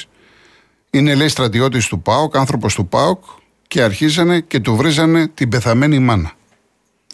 είναι 0.90 1.16
λέει 1.16 1.28
στρατιώτης 1.28 1.88
του 1.88 2.02
ΠΑΟΚ, 2.02 2.38
άνθρωπος 2.38 2.76
του 2.76 2.88
ΠΑΟΚ 2.88 3.24
και 3.68 3.82
αρχίζανε 3.82 4.40
και 4.40 4.60
του 4.60 4.76
βρίζανε 4.76 5.28
την 5.28 5.50
πεθαμένη 5.50 6.00
μάνα. 6.00 6.32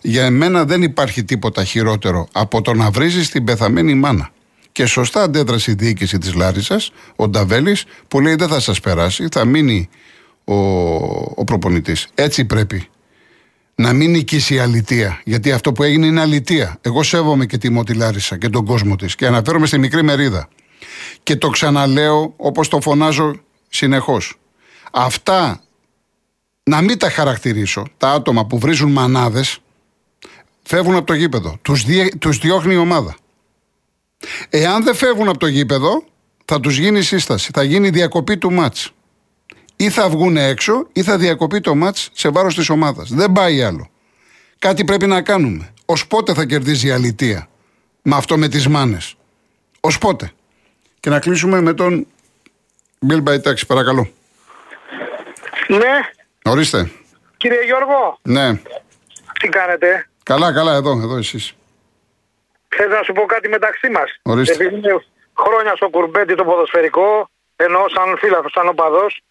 Για 0.06 0.26
εμένα 0.26 0.66
δεν 0.66 0.84
υπάρχει 0.84 1.24
τίποτα 1.24 1.64
χειρότερο 1.64 2.28
από 2.32 2.62
το 2.62 2.74
να 2.74 2.92
βρίζεις 2.92 3.30
την 3.30 3.44
πεθαμένη 3.44 3.94
μάνα. 3.94 4.30
Και 4.72 4.86
σωστά 4.86 5.22
αντέδρασε 5.22 5.72
η 5.72 5.74
διοίκηση 5.74 6.18
της 6.18 6.34
Λάρισας, 6.34 6.92
ο 7.16 7.28
Νταβέλης, 7.28 7.84
που 8.08 8.20
λέει 8.20 8.36
δεν 8.36 8.48
θα 8.48 8.60
σας 8.60 8.80
περάσει, 8.80 9.28
θα 9.32 9.46
μείνει 9.46 9.90
ο, 10.44 10.56
ο 11.36 11.44
προπονητής. 11.46 12.08
Έτσι 12.16 12.46
πρέπει. 12.46 12.88
Να 13.76 13.94
μην 13.94 14.12
νικήσει 14.12 14.54
η 14.54 14.60
αλητεία. 14.60 15.22
Γιατί 15.24 15.52
αυτό 15.52 15.72
που 15.72 15.84
έγινε 15.84 16.06
είναι 16.06 16.22
αλητεία. 16.22 16.78
Εγώ 16.82 17.04
σέβομαι 17.04 17.46
και 17.46 17.58
τη 17.58 17.70
Μότι 17.70 17.94
Λάρισα 17.94 18.38
και 18.38 18.50
τον 18.50 18.66
κόσμο 18.66 18.96
της. 18.96 19.16
Και 19.16 19.26
αναφέρομαι 19.26 19.66
στη 19.66 19.78
μικρή 19.78 20.04
μερίδα. 20.04 20.48
Και 21.24 21.36
το 21.36 21.50
ξαναλέω 21.50 22.34
όπως 22.38 22.68
το 22.68 22.82
φωνάζω 22.82 23.36
συνεχώς. 23.70 24.36
Αυτά 24.92 25.62
να 26.64 26.82
μην 26.82 26.98
τα 26.98 27.10
χαρακτηρίσω, 27.10 27.88
τα 27.98 28.10
άτομα 28.10 28.46
που 28.46 28.60
βρίζουν 28.60 28.92
μανάδες, 28.92 29.63
φεύγουν 30.64 30.96
από 30.96 31.06
το 31.06 31.14
γήπεδο. 31.14 31.58
Τους, 31.62 31.84
διέ, 31.84 32.10
τους 32.20 32.38
διώχνει 32.38 32.74
η 32.74 32.78
ομάδα. 32.78 33.16
Εάν 34.50 34.84
δεν 34.84 34.96
φεύγουν 34.96 35.28
από 35.30 35.38
το 35.38 35.48
γήπεδο, 35.48 36.04
θα 36.46 36.60
τους 36.60 36.78
γίνει 36.78 37.02
σύσταση. 37.02 37.50
Θα 37.54 37.64
γίνει 37.64 37.90
διακοπή 37.90 38.38
του 38.38 38.52
μάτς. 38.52 38.92
Ή 39.76 39.90
θα 39.90 40.10
βγουν 40.10 40.38
έξω 40.38 40.88
ή 40.94 41.04
θα 41.04 41.18
διακοπεί 41.18 41.60
το 41.62 41.76
μάτς 41.76 42.10
σε 42.14 42.30
βάρος 42.30 42.56
της 42.56 42.70
ομάδας. 42.70 43.10
Δεν 43.14 43.32
πάει 43.32 43.64
άλλο. 43.64 43.90
Κάτι 44.60 44.84
πρέπει 44.84 45.08
να 45.08 45.22
κάνουμε. 45.22 45.74
Ως 45.86 46.08
πότε 46.08 46.34
θα 46.34 46.46
κερδίζει 46.46 46.88
η 46.88 46.92
αλητεία 46.92 47.48
με 48.02 48.16
αυτό 48.16 48.38
με 48.38 48.48
τις 48.48 48.68
μάνες; 48.68 49.16
Ως 49.80 49.98
πότε; 49.98 50.32
Και 51.00 51.10
να 51.10 51.20
κλείσουμε 51.20 51.62
με 51.62 51.74
τον 51.74 52.08
Μπιλ 53.00 53.22
Μπαϊτάξη, 53.22 53.66
παρακαλώ. 53.66 54.10
Ναι, 55.68 56.00
Ορίστε. 56.52 56.92
κύριε 57.38 57.64
Γιώργο, 57.66 58.20
Ναι. 58.22 58.54
τι 59.40 59.48
κάνετε; 59.50 60.10
Καλά, 60.24 60.54
καλά, 60.54 60.74
εδώ, 60.74 60.92
εδώ 60.92 61.16
εσείς. 61.18 61.54
Θες 62.76 62.88
να 62.88 63.04
σου 63.04 63.14
πω 63.14 63.26
κάτι 63.26 63.50
μεταξύ 63.50 63.90
μας; 63.90 64.10
Ορίστε. 64.22 64.54
Επειδή 64.54 64.76
είναι 64.76 65.04
χρόνια 65.38 65.76
στο 65.76 65.90
κουρμπέτι 65.90 66.36
το 66.36 66.44
ποδοσφαιρικό, 66.44 67.30
ενώ 67.56 67.86
σαν 67.96 68.18
φίλαθος, 68.18 68.52
σαν 68.52 68.68
οπαδός, 68.68 69.22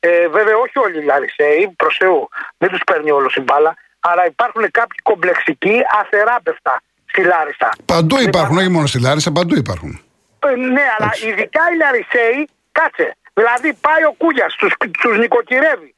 ε, 0.00 0.28
βέβαια 0.28 0.56
όχι 0.56 0.78
όλοι 0.78 0.98
οι 0.98 1.04
Λαρισαίοι, 1.04 1.74
προς 1.76 1.96
Θεού, 1.96 2.28
δεν 2.58 2.68
τους 2.68 2.80
παίρνει 2.86 3.10
όλος 3.10 3.34
η 3.34 3.40
μπάλα, 3.40 3.76
αλλά 4.00 4.26
υπάρχουν 4.26 4.70
κάποιοι 4.70 4.98
κομπλεξικοί 5.02 5.76
αθεράπευτα 6.00 6.82
στη 7.04 7.22
Λάρισα. 7.22 7.68
Παντού 7.84 8.18
υπάρχουν, 8.18 8.56
όχι 8.58 8.68
μόνο 8.68 8.86
στη 8.86 9.00
Λάρισα, 9.00 9.32
παντού 9.32 9.54
υπάρχουν. 9.56 10.00
Ε, 10.46 10.56
ναι, 10.56 10.86
αλλά 10.98 11.10
ειδικά 11.26 11.62
οι 11.72 11.76
Λαρισαίοι, 11.76 12.48
κάτσε. 12.72 13.16
Δηλαδή 13.34 13.74
πάει 13.80 14.04
ο 14.04 14.14
Κούγιας, 14.18 14.54
τους 14.54 14.72
τους 15.02 15.18
νοικοκυρεύει. 15.18 15.94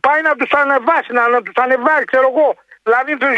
Πάει 0.00 0.22
να 0.22 0.34
τους 0.36 0.50
ανεβάσει, 0.52 1.12
να, 1.12 1.28
να 1.28 1.42
τους 1.42 1.54
ανεβάρει, 1.54 2.04
ξέρω 2.04 2.32
εγώ. 2.34 2.48
Δηλαδή 2.86 3.12
τους, 3.20 3.34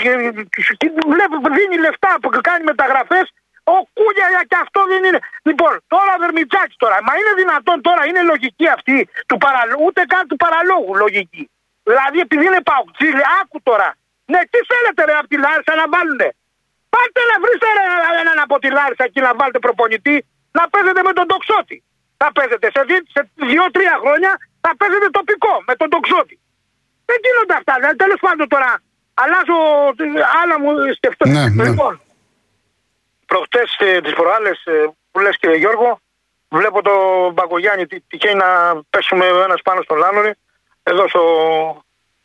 τους, 0.55 0.67
και 0.81 0.89
βλέπει, 1.15 1.37
δίνει 1.59 1.77
λεφτά 1.87 2.13
που 2.21 2.29
κάνει 2.49 2.63
μεταγραφές. 2.73 3.27
Ο 3.75 3.77
Κούγια 3.97 4.27
για 4.35 4.43
και 4.51 4.59
αυτό 4.65 4.81
δεν 4.91 5.01
είναι. 5.07 5.21
Λοιπόν, 5.49 5.73
τώρα 5.93 6.13
Βερμιτζάκη 6.23 6.75
τώρα. 6.85 6.97
Μα 7.07 7.13
είναι 7.19 7.33
δυνατόν 7.43 7.79
τώρα, 7.87 8.03
είναι 8.09 8.23
λογική 8.33 8.67
αυτή 8.77 8.97
του 9.29 9.37
παραλόγου, 9.45 9.85
ούτε 9.89 10.01
καν 10.13 10.23
του 10.31 10.37
παραλόγου 10.45 10.93
λογική. 11.05 11.45
Δηλαδή 11.89 12.19
επειδή 12.27 12.45
είναι 12.51 12.63
παουξίλη, 12.71 13.23
άκου 13.41 13.59
τώρα. 13.69 13.89
Ναι, 14.33 14.41
τι 14.53 14.59
θέλετε 14.71 15.01
ρε 15.09 15.15
από 15.21 15.29
τη 15.33 15.37
Λάρισα 15.45 15.73
να 15.81 15.87
βάλουνε; 15.95 16.29
Πάτε 16.95 17.21
να 17.31 17.37
βρείτε 17.43 17.67
ρε, 17.77 17.85
έναν 18.23 18.39
από 18.45 18.55
τη 18.63 18.69
Λάρισα 18.77 19.05
εκεί 19.09 19.21
να 19.27 19.33
βάλετε 19.39 19.59
προπονητή 19.67 20.17
να 20.59 20.63
παίζετε 20.73 21.03
με 21.09 21.13
τον 21.19 21.27
τοξότη. 21.33 21.77
Θα 22.21 22.29
παίζετε 22.37 22.67
σε, 22.75 22.83
δι- 22.89 23.09
σε 23.15 23.21
δύο-τρία 23.51 23.95
χρόνια 24.03 24.33
θα 24.65 24.71
παίζετε 24.79 25.09
τοπικό 25.19 25.55
με 25.69 25.75
τον 25.81 25.89
τοξότη. 25.95 26.37
Δεν 27.09 27.17
γίνονται 27.25 27.55
αυτά. 27.61 27.73
Δηλαδή, 27.81 27.97
Τέλος 28.05 28.21
πάντων 28.27 28.47
τώρα 28.55 28.71
αλλάζω 29.23 29.59
ε, 29.97 30.23
άλλα 30.43 30.61
μου 30.61 30.71
σκεφτώ. 30.97 31.29
Ναι, 31.29 31.49
ναι. 31.49 31.69
Λοιπόν, 31.69 32.01
προχτές 33.27 33.77
ε, 33.79 34.01
τις 34.01 34.13
προάλλες 34.13 34.63
που 35.11 35.19
λες 35.21 35.37
κύριε 35.37 35.57
Γιώργο, 35.57 36.01
βλέπω 36.49 36.83
τον 36.83 37.33
Μπακογιάννη 37.33 37.87
τι- 37.87 38.01
τυχαίνει 38.01 38.35
να 38.35 38.81
πέσουμε 38.91 39.27
ο 39.27 39.43
ένας 39.43 39.63
πάνω 39.63 39.83
στον 39.83 39.97
Λάνορη, 39.99 40.33
εδώ 40.83 41.09
στο. 41.09 41.23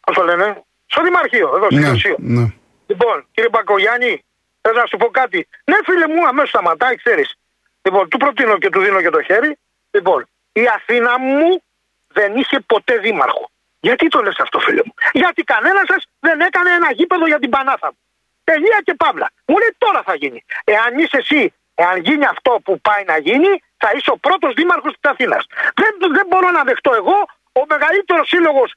Πώς 0.06 0.16
το 0.16 0.24
λένε, 0.24 0.64
στο 0.86 1.04
Δημαρχείο, 1.04 1.48
εδώ 1.56 1.66
στο 1.66 1.76
Ναι, 1.76 1.82
Δημαρχείο. 1.82 2.16
ναι. 2.20 2.46
Λοιπόν, 2.88 3.26
κύριε 3.32 3.50
Μπακογιάννη, 3.50 4.24
θέλω 4.62 4.80
να 4.80 4.86
σου 4.86 4.98
πω 4.98 5.08
κάτι. 5.08 5.48
Ναι, 5.66 5.76
φίλε 5.86 6.08
μου, 6.08 6.28
αμέσως 6.28 6.50
σταματάει, 6.50 6.96
ξέρεις. 6.96 7.36
Λοιπόν, 7.82 8.10
του 8.10 8.18
προτείνω 8.18 8.58
και 8.58 8.70
του 8.70 8.80
δίνω 8.80 9.02
και 9.02 9.10
το 9.10 9.22
χέρι. 9.22 9.58
Λοιπόν, 9.92 10.28
η 10.52 10.62
Αθήνα 10.76 11.20
μου 11.20 11.62
δεν 12.08 12.36
είχε 12.36 12.60
ποτέ 12.60 12.98
δήμαρχο. 12.98 13.50
Γιατί 13.88 14.06
το 14.08 14.20
λες 14.26 14.38
αυτό, 14.46 14.60
φίλε 14.60 14.82
μου; 14.88 14.94
Γιατί 15.22 15.42
κανένας 15.54 15.86
σας 15.92 16.04
δεν 16.20 16.40
έκανε 16.48 16.70
ένα 16.80 16.90
γήπεδο 16.98 17.26
για 17.32 17.40
την 17.44 17.50
Πανάθα 17.50 17.88
μου. 17.94 18.00
Τελεία 18.44 18.80
και 18.86 18.94
παύλα. 19.04 19.28
Μου 19.48 19.58
λέει 19.62 19.74
τώρα 19.78 20.02
θα 20.08 20.16
γίνει. 20.16 20.40
Εάν 20.64 20.92
είσαι 21.00 21.18
εσύ, 21.24 21.54
εάν 21.76 21.96
γίνει 22.08 22.26
αυτό 22.26 22.52
που 22.66 22.74
πάει 22.88 23.04
να 23.12 23.18
γίνει, 23.18 23.52
θα 23.78 23.90
είσαι 23.96 24.12
ο 24.16 24.18
πρώτος 24.18 24.54
δήμαρχος 24.54 24.94
της 25.00 25.12
Αθήνας. 25.12 25.44
Δεν, 25.82 25.92
δεν 26.18 26.26
μπορώ 26.30 26.50
να 26.58 26.64
δεχτώ 26.70 26.92
εγώ 27.02 27.18
ο 27.60 27.62
μεγαλύτερος 27.74 28.28
σύλλογος 28.28 28.70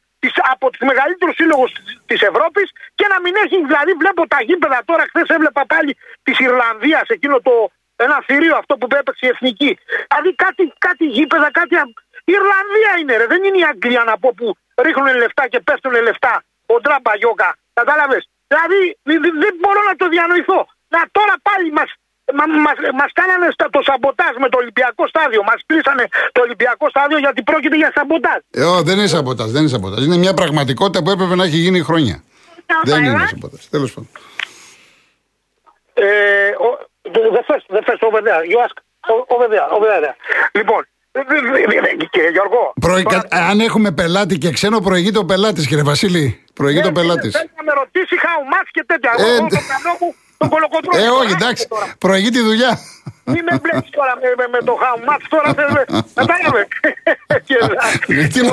από 0.53 0.71
τους 0.71 0.83
μεγαλύτερους 0.90 1.35
σύλλογους 1.35 1.71
της 2.07 2.21
Ευρώπης 2.31 2.66
και 2.95 3.07
να 3.12 3.21
μην 3.21 3.35
έχει, 3.45 3.57
δηλαδή, 3.71 3.92
βλέπω 4.03 4.29
τα 4.29 4.42
γήπεδα 4.42 4.83
τώρα. 4.85 5.05
Χθες 5.11 5.29
έβλεπα 5.29 5.62
πάλι 5.66 5.97
της 6.23 6.38
Ιρλανδίας, 6.38 7.07
εκείνο 7.16 7.40
το 7.40 7.71
ένα 7.97 8.23
θηρίο 8.27 8.57
αυτό 8.57 8.77
που 8.77 8.87
έπαιξε 9.01 9.27
η 9.27 9.29
εθνική. 9.29 9.79
Δηλαδή 10.09 10.35
κάτι, 10.35 10.73
κάτι 10.79 11.05
γήπεδα, 11.05 11.51
κάτι. 11.51 11.75
Α- 12.26 12.30
Η 12.30 12.32
Ιρλανδία 12.38 12.92
είναι, 13.00 13.14
ρε. 13.20 13.26
Δεν 13.32 13.40
είναι 13.46 13.58
η 13.64 13.66
Αγγλία 13.72 14.02
να 14.10 14.14
πω 14.22 14.28
που 14.38 14.46
ρίχνουν 14.84 15.06
λεφτά 15.22 15.44
και 15.52 15.60
πέφτουν 15.66 15.94
λεφτά. 16.08 16.34
Ο 16.74 16.74
Ντράμπα 16.80 17.12
Γιώκα. 17.20 17.50
Κατάλαβες; 17.80 18.22
Δηλαδή 18.50 18.80
δεν 19.08 19.18
δεν- 19.24 19.38
δεν 19.44 19.54
μπορώ 19.60 19.80
να 19.90 19.94
το 20.00 20.06
διανοηθώ. 20.14 20.60
Να 20.94 21.00
τώρα 21.16 21.34
πάλι 21.48 21.70
μα 21.78 21.84
Μα, 22.38 22.46
μας, 22.66 22.76
μας 23.00 23.10
κάνανε 23.12 23.48
στα, 23.52 23.66
το 23.70 23.80
σαμποτάζ 23.88 24.34
με 24.38 24.48
το 24.48 24.58
Ολυμπιακό 24.58 25.06
στάδιο. 25.08 25.42
Μας 25.42 25.58
κλείσανε 25.66 26.04
το 26.32 26.40
Ολυμπιακό 26.40 26.88
στάδιο 26.88 27.18
γιατί 27.18 27.42
πρόκειται 27.42 27.76
για 27.76 27.92
σαμποτάζ. 27.94 28.40
Ε, 28.50 28.62
ω, 28.64 28.82
δεν 28.82 28.98
είναι 28.98 29.06
σαμποτάζ, 29.06 29.50
δεν 29.50 29.60
είναι 29.60 29.70
σαμποτάζ. 29.70 30.04
Είναι 30.04 30.16
μια 30.16 30.34
πραγματικότητα 30.34 31.02
που 31.02 31.10
έπρεπε 31.10 31.34
να 31.34 31.44
έχει 31.44 31.56
γίνει 31.56 31.80
χρόνια. 31.82 32.22
δεν 32.82 33.04
είναι 33.04 33.26
σαμποτάζ. 33.26 33.64
Τέλος 33.70 33.92
πάντων. 33.94 34.10
Ε, 35.94 36.48
ο- 36.48 36.78
δε- 37.02 37.30
Δεν 37.30 37.44
θες, 37.46 37.64
δεν 37.68 37.82
θες, 37.84 37.98
over 38.00 38.20
there. 38.26 38.42
You 38.52 38.58
ask. 38.66 38.76
O- 39.12 39.24
Over 39.34 39.46
there, 39.52 39.68
over 39.76 39.88
there. 40.04 40.14
Λοιπόν, 40.52 40.88
ε, 41.18 41.22
δε- 41.29 41.40
δε- 41.50 41.66
δε- 41.70 41.81
δε- 41.98 42.05
κύριε 42.14 42.31
Γιώργο. 42.37 42.61
Προε- 42.81 43.05
τώρα- 43.05 43.26
κα- 43.29 43.44
Αν 43.50 43.61
έχουμε 43.61 43.90
πελάτη 44.00 44.38
και 44.38 44.50
ξένο, 44.57 44.79
προηγείται 44.81 45.18
ο 45.18 45.24
πελάτης, 45.24 45.66
κύριε 45.66 45.83
Βασίλη. 45.92 46.24
Προηγείται 46.61 46.87
ο 46.87 46.90
Ναι, 46.90 46.98
πελάτης. 47.00 47.33
Θέλει 47.37 47.50
να 47.57 47.62
με 47.68 47.72
ρωτήσει 47.83 48.14
how 48.26 48.38
much 48.52 48.68
και 48.76 48.85
τέτοια. 48.90 49.11
Εγώ 49.18 49.29
Ε, 49.29 49.37
έχω 49.37 49.46
ντε- 49.46 49.59
το 49.61 49.64
μυαλό 49.70 49.92
μου 50.00 50.09
τον 50.40 50.48
κολοκοτρό. 50.55 50.90
Ε, 51.02 51.09
όχι, 51.20 51.33
εντάξει. 51.38 51.62
Προηγείται 52.05 52.38
η 52.38 52.46
δουλειά. 52.50 52.72
Μην 53.35 53.42
με 53.50 53.55
μπλέξεις 53.61 53.90
τώρα 53.98 54.12
με, 54.22 54.29
με, 54.40 54.46
με 54.55 54.61
το 54.68 54.72
how 54.83 54.96
much 55.09 55.24
τώρα. 55.35 55.48
θέλουμε- 55.59 55.87
Κατάλαβε. 56.20 56.62
Και- 57.46 57.59
Τι 58.33 58.40
να 58.46 58.50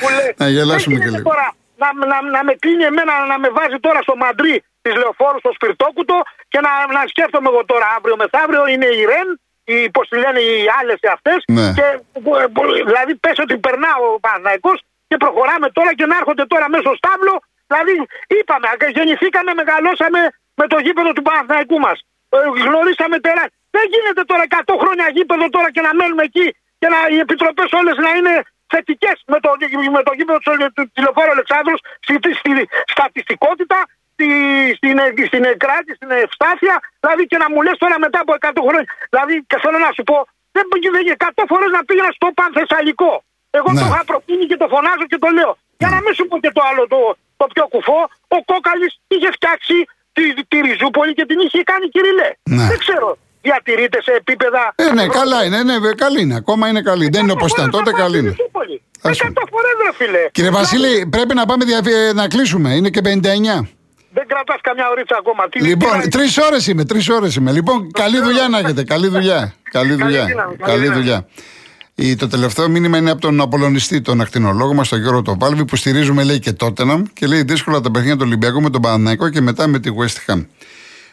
που 0.00 0.08
λέει, 0.16 0.30
να 0.42 0.48
γελάσουμε 0.54 0.94
δεν 0.94 1.02
και 1.02 1.08
γίνεται 1.08 1.16
λίγο. 1.16 1.28
Τώρα, 1.30 1.46
να, 1.82 1.88
να, 2.12 2.16
να 2.36 2.40
με 2.48 2.52
κλείνει 2.62 2.84
εμένα 2.92 3.12
να 3.32 3.36
με 3.42 3.48
βάζει 3.58 3.78
τώρα 3.86 4.00
στο 4.06 4.14
μαντρί 4.22 4.54
της 4.84 4.94
λεωφόρου 5.00 5.38
στο 5.44 5.50
σπιρτόκουτο 5.56 6.16
και 6.52 6.58
να, 6.66 6.70
να 6.96 7.00
σκέφτομαι 7.12 7.48
εγώ 7.52 7.62
τώρα 7.72 7.86
αύριο 7.96 8.16
μεθαύριο 8.22 8.62
είναι 8.72 8.88
η 9.00 9.02
Ρεν, 9.10 9.28
οι, 9.72 9.90
πώς 9.94 10.04
τη 10.10 10.16
λένε 10.24 10.40
οι 10.48 10.54
άλλες 10.78 10.98
αυτέ. 11.16 11.34
Ναι. 11.56 11.66
Και, 11.78 11.88
ε, 12.42 12.46
που- 12.54 12.72
δηλαδή 12.90 13.12
πες 13.24 13.36
ότι 13.44 13.54
περνάω 13.66 14.02
ο 14.16 14.18
Παναθηναϊκός 14.24 14.78
και 15.08 15.16
προχωράμε 15.24 15.68
τώρα 15.78 15.90
και 15.98 16.06
να 16.10 16.16
έρχονται 16.20 16.44
τώρα 16.52 16.66
μέσα 16.72 16.82
στο 16.86 16.94
στάβλο. 17.02 17.34
Δηλαδή 17.68 17.94
είπαμε, 18.38 18.66
γεννηθήκαμε, 18.96 19.50
μεγαλώσαμε 19.60 20.20
με 20.60 20.66
το 20.72 20.76
γήπεδο 20.84 21.10
του 21.16 21.22
Παναθηναϊκού 21.28 21.78
μας. 21.86 21.98
ε, 22.36 22.38
γνωρίσαμε 22.66 23.16
τεράστια. 23.26 23.58
Δεν 23.76 23.84
γίνεται 23.92 24.22
τώρα 24.30 24.42
100 24.48 24.74
χρόνια 24.82 25.06
γήπεδο 25.16 25.46
τώρα 25.56 25.68
και 25.74 25.82
να 25.86 25.92
μένουμε 25.98 26.22
εκεί 26.30 26.46
και 26.80 26.88
να, 26.92 26.98
οι 27.12 27.18
επιτροπές 27.26 27.68
όλες 27.80 27.96
να 28.06 28.10
είναι 28.18 28.34
θετικές 28.72 29.16
με 29.32 29.38
το, 29.44 29.50
με 29.96 30.02
το 30.08 30.12
γήπεδο 30.18 30.38
του 30.76 30.84
τηλεφόρου 30.94 31.30
Αλεξάνδρου 31.36 31.76
στη, 32.06 32.14
στη, 32.40 32.50
στατιστικότητα, 32.94 33.78
στη, 34.20 34.30
στην, 34.78 34.96
στην 35.30 35.42
εκράτη, 35.54 35.90
στην 35.98 36.10
ευστάθεια. 36.24 36.74
Δηλαδή 37.02 37.22
και 37.30 37.38
να 37.42 37.46
μου 37.52 37.58
λες 37.66 37.76
τώρα 37.82 37.96
μετά 38.04 38.18
από 38.24 38.32
100 38.40 38.62
χρόνια. 38.66 38.88
Δηλαδή 39.12 39.34
και 39.50 39.56
θέλω 39.62 39.78
να 39.86 39.90
σου 39.96 40.02
πω, 40.10 40.16
δεν 40.56 40.64
πήγε 40.70 40.88
100 41.18 41.44
φορές 41.50 41.70
να 41.76 41.80
πήγαινα 41.86 42.10
στο 42.18 42.28
Πανθεσσαλικό. 42.38 43.12
Εγώ 43.58 43.68
ναι. 43.72 43.80
το 43.80 43.86
είχα 43.88 44.00
προτείνει 44.10 44.44
και 44.50 44.58
το 44.62 44.66
φωνάζω 44.74 45.04
και 45.12 45.18
το 45.24 45.28
λέω. 45.38 45.52
Για 45.82 45.90
να 45.94 45.98
μην 46.04 46.12
σου 46.18 46.24
πω 46.30 46.36
και 46.44 46.52
το 46.56 46.62
άλλο 46.68 46.82
το, 46.92 47.00
το 47.40 47.44
πιο 47.52 47.64
κουφό, 47.74 48.00
ο 48.36 48.38
Κόκαλης 48.50 48.92
είχε 49.14 49.28
φτιάξει 49.36 49.76
τη, 50.16 50.24
τη 50.50 50.56
Ριζούπολη 50.66 51.12
και 51.18 51.24
την 51.30 51.38
είχε 51.44 51.60
κάνει 51.70 51.86
κυριλέ. 51.94 52.30
Ναι. 52.56 52.66
Δεν 52.72 52.78
ξέρω 52.84 53.10
διατηρείται 53.42 54.02
σε 54.02 54.12
επίπεδα. 54.20 54.62
Ε, 54.74 54.92
ναι, 54.92 55.06
καλά 55.06 55.44
είναι, 55.44 55.62
ναι, 55.62 55.78
ναι, 55.78 55.92
καλή 56.04 56.20
είναι. 56.20 56.34
Ακόμα 56.34 56.68
είναι 56.68 56.82
καλή. 56.82 57.08
Δεν 57.08 57.22
είναι 57.22 57.32
όπως 57.32 57.50
ήταν 57.52 57.70
τότε, 57.70 57.90
καλή 57.92 58.18
είναι. 58.18 58.34
Εκατό 59.02 59.42
φορές, 59.50 59.74
ρε 59.86 59.92
φίλε. 59.98 60.28
Κύριε 60.32 60.50
Βασίλη, 60.50 61.06
πρέπει 61.10 61.34
να 61.34 61.46
πάμε 61.46 61.64
να 62.14 62.28
κλείσουμε. 62.28 62.70
Είναι 62.74 62.90
και 62.90 63.00
59. 63.04 63.68
Δεν 64.12 64.26
κρατάς 64.26 64.60
καμιά 64.62 64.88
ωρίτσα 64.90 65.16
ακόμα. 65.18 65.48
Τι 65.48 65.60
λοιπόν, 65.60 66.10
τρεις 66.10 66.38
ώρες 66.38 66.66
είμαι, 66.66 66.84
τρεις 66.84 67.08
ώρες 67.08 67.34
είμαι. 67.34 67.52
Λοιπόν, 67.52 67.90
καλή 67.92 68.20
δουλειά 68.20 68.48
να 68.48 68.58
έχετε. 68.58 68.84
Καλή 68.84 69.08
δουλειά. 69.08 69.54
Καλή 69.70 69.94
δουλειά. 69.94 70.26
Καλή 70.64 70.88
δουλειά. 70.90 71.26
Το 72.18 72.28
τελευταίο 72.28 72.68
μήνυμα 72.68 72.98
είναι 72.98 73.10
από 73.10 73.20
τον 73.20 73.40
Απολωνιστή, 73.40 74.00
τον 74.00 74.20
ακτινολόγο 74.20 74.74
μας, 74.74 74.88
τον 74.88 75.00
Γιώργο 75.00 75.22
Τοβάλβη, 75.22 75.64
που 75.64 75.76
στηρίζουμε, 75.76 76.22
λέει, 76.24 76.38
και 76.38 76.52
τότε 76.52 77.02
και 77.12 77.26
λέει 77.26 77.42
δύσκολα 77.42 77.80
τα 77.80 77.90
παιχνίδια 77.90 78.16
του 78.16 78.24
Ολυμπιακού 78.26 78.60
με 78.60 78.70
τον 78.70 78.80
Παναναϊκό 78.80 79.28
και 79.28 79.40
μετά 79.40 79.66
με 79.66 79.78
τη 79.78 79.90
West 79.98 80.32
Ham. 80.32 80.46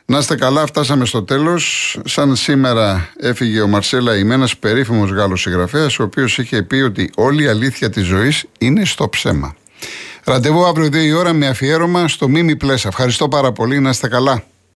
Να 0.05 0.17
είστε 0.17 0.35
καλά, 0.35 0.65
φτάσαμε 0.65 1.05
στο 1.05 1.23
τέλος. 1.23 1.97
Σαν 2.05 2.35
σήμερα 2.35 3.09
έφυγε 3.19 3.61
ο 3.61 3.67
Μαρσέλα 3.67 4.15
Ιμένα, 4.17 4.43
ένα 4.43 4.49
περίφημος 4.59 5.11
Γάλλος 5.11 5.41
συγγραφέας, 5.41 5.99
ο 5.99 6.03
οποίος 6.03 6.37
είχε 6.37 6.63
πει 6.63 6.75
ότι 6.75 7.11
όλη 7.15 7.43
η 7.43 7.47
αλήθεια 7.47 7.89
της 7.89 8.05
ζωής 8.05 8.45
είναι 8.59 8.85
στο 8.85 9.09
ψέμα. 9.09 9.55
Ραντεβού 10.29 10.65
αύριο 10.65 10.87
2 10.87 10.93
η 10.93 11.13
ώρα 11.13 11.33
με 11.33 11.47
αφιέρωμα 11.47 12.07
στο 12.07 12.27
Μίμη 12.27 12.55
Πλέσα. 12.55 12.87
Ευχαριστώ 12.87 13.27
πάρα 13.27 13.51
πολύ, 13.51 13.79
να 13.79 13.89
είστε 13.89 14.07
καλά. 14.07 14.43